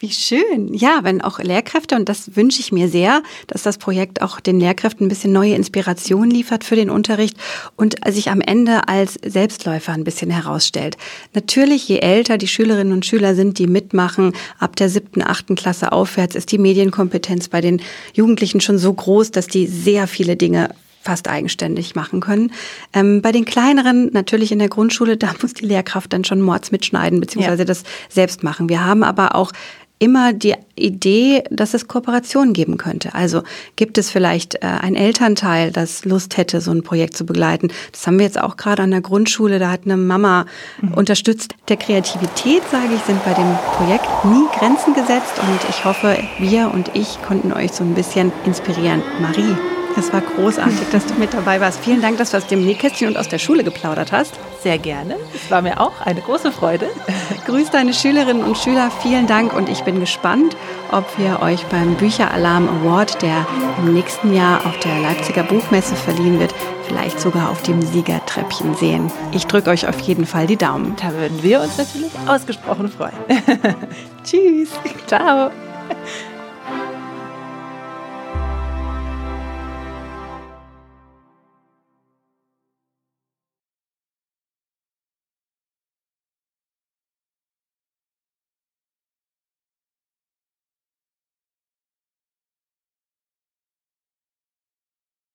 Wie 0.00 0.12
schön. 0.12 0.74
Ja, 0.74 1.00
wenn 1.02 1.20
auch 1.22 1.40
Lehrkräfte, 1.40 1.96
und 1.96 2.08
das 2.08 2.36
wünsche 2.36 2.60
ich 2.60 2.70
mir 2.70 2.88
sehr, 2.88 3.20
dass 3.48 3.64
das 3.64 3.78
Projekt 3.78 4.22
auch 4.22 4.38
den 4.38 4.60
Lehrkräften 4.60 5.06
ein 5.06 5.08
bisschen 5.08 5.32
neue 5.32 5.54
Inspiration 5.54 6.30
liefert 6.30 6.62
für 6.62 6.76
den 6.76 6.88
Unterricht 6.88 7.36
und 7.74 7.96
sich 8.08 8.30
am 8.30 8.40
Ende 8.40 8.86
als 8.86 9.18
Selbstläufer 9.26 9.92
ein 9.92 10.04
bisschen 10.04 10.30
herausstellt. 10.30 10.96
Natürlich, 11.34 11.88
je 11.88 11.98
älter 11.98 12.38
die 12.38 12.46
Schülerinnen 12.46 12.92
und 12.92 13.06
Schüler 13.06 13.34
sind, 13.34 13.58
die 13.58 13.66
mitmachen, 13.66 14.34
ab 14.60 14.76
der 14.76 14.88
siebten, 14.88 15.20
achten 15.20 15.56
Klasse 15.56 15.90
aufwärts, 15.90 16.36
ist 16.36 16.52
die 16.52 16.58
Medienkompetenz 16.58 17.48
bei 17.48 17.60
den 17.60 17.82
Jugendlichen 18.14 18.60
schon 18.60 18.78
so 18.78 18.92
groß, 18.92 19.32
dass 19.32 19.48
die 19.48 19.66
sehr 19.66 20.06
viele 20.06 20.36
Dinge 20.36 20.68
fast 21.02 21.26
eigenständig 21.26 21.96
machen 21.96 22.20
können. 22.20 22.52
Ähm, 22.92 23.20
bei 23.22 23.32
den 23.32 23.44
kleineren, 23.44 24.10
natürlich 24.12 24.52
in 24.52 24.60
der 24.60 24.68
Grundschule, 24.68 25.16
da 25.16 25.34
muss 25.42 25.54
die 25.54 25.66
Lehrkraft 25.66 26.12
dann 26.12 26.22
schon 26.22 26.40
Mords 26.40 26.70
mitschneiden, 26.70 27.18
beziehungsweise 27.18 27.62
ja. 27.62 27.66
das 27.66 27.82
selbst 28.08 28.44
machen. 28.44 28.68
Wir 28.68 28.84
haben 28.84 29.02
aber 29.02 29.34
auch 29.34 29.50
immer 29.98 30.32
die 30.32 30.54
Idee, 30.76 31.42
dass 31.50 31.74
es 31.74 31.88
Kooperationen 31.88 32.52
geben 32.52 32.76
könnte. 32.76 33.14
Also 33.14 33.42
gibt 33.76 33.98
es 33.98 34.10
vielleicht 34.10 34.56
äh, 34.56 34.66
ein 34.66 34.94
Elternteil, 34.94 35.72
das 35.72 36.04
Lust 36.04 36.36
hätte, 36.36 36.60
so 36.60 36.70
ein 36.70 36.82
Projekt 36.82 37.16
zu 37.16 37.26
begleiten. 37.26 37.68
Das 37.92 38.06
haben 38.06 38.18
wir 38.18 38.26
jetzt 38.26 38.40
auch 38.40 38.56
gerade 38.56 38.82
an 38.82 38.90
der 38.90 39.00
Grundschule. 39.00 39.58
Da 39.58 39.70
hat 39.70 39.80
eine 39.84 39.96
Mama 39.96 40.46
mhm. 40.80 40.94
unterstützt. 40.94 41.54
Der 41.68 41.76
Kreativität, 41.76 42.62
sage 42.70 42.94
ich, 42.94 43.02
sind 43.02 43.22
bei 43.24 43.34
dem 43.34 43.56
Projekt 43.76 44.06
nie 44.24 44.46
Grenzen 44.58 44.94
gesetzt. 44.94 45.38
Und 45.40 45.68
ich 45.68 45.84
hoffe, 45.84 46.16
wir 46.38 46.70
und 46.72 46.90
ich 46.94 47.20
konnten 47.22 47.52
euch 47.52 47.72
so 47.72 47.84
ein 47.84 47.94
bisschen 47.94 48.32
inspirieren. 48.44 49.02
Marie, 49.20 49.56
es 49.96 50.12
war 50.12 50.20
großartig, 50.20 50.88
dass 50.92 51.06
du 51.06 51.14
mit 51.14 51.34
dabei 51.34 51.60
warst. 51.60 51.80
Vielen 51.80 52.00
Dank, 52.00 52.18
dass 52.18 52.30
du 52.30 52.36
aus 52.36 52.46
dem 52.46 52.64
Nähkästchen 52.64 53.08
und 53.08 53.16
aus 53.16 53.28
der 53.28 53.38
Schule 53.38 53.64
geplaudert 53.64 54.12
hast. 54.12 54.34
Sehr 54.62 54.78
gerne. 54.78 55.16
Es 55.34 55.50
war 55.50 55.62
mir 55.62 55.80
auch 55.80 56.00
eine 56.04 56.20
große 56.20 56.52
Freude. 56.52 56.88
Grüß 57.46 57.70
deine 57.70 57.94
Schülerinnen 57.94 58.44
und 58.44 58.58
Schüler. 58.58 58.90
Vielen 59.02 59.26
Dank 59.26 59.52
und 59.54 59.68
ich 59.68 59.82
bin 59.82 60.00
gespannt, 60.00 60.56
ob 60.90 61.06
wir 61.18 61.40
euch 61.42 61.64
beim 61.66 61.94
Bücheralarm 61.94 62.68
Award, 62.68 63.22
der 63.22 63.46
im 63.78 63.94
nächsten 63.94 64.34
Jahr 64.34 64.64
auf 64.66 64.78
der 64.80 64.98
Leipziger 65.00 65.42
Buchmesse 65.42 65.94
verliehen 65.94 66.38
wird, 66.40 66.54
vielleicht 66.86 67.20
sogar 67.20 67.50
auf 67.50 67.62
dem 67.62 67.82
Siegertreppchen 67.82 68.74
sehen. 68.74 69.10
Ich 69.32 69.46
drücke 69.46 69.70
euch 69.70 69.86
auf 69.86 70.00
jeden 70.00 70.26
Fall 70.26 70.46
die 70.46 70.56
Daumen. 70.56 70.96
Da 71.00 71.12
würden 71.12 71.42
wir 71.42 71.60
uns 71.60 71.78
natürlich 71.78 72.12
ausgesprochen 72.26 72.88
freuen. 72.88 73.14
Tschüss. 74.24 74.70
Ciao. 75.06 75.50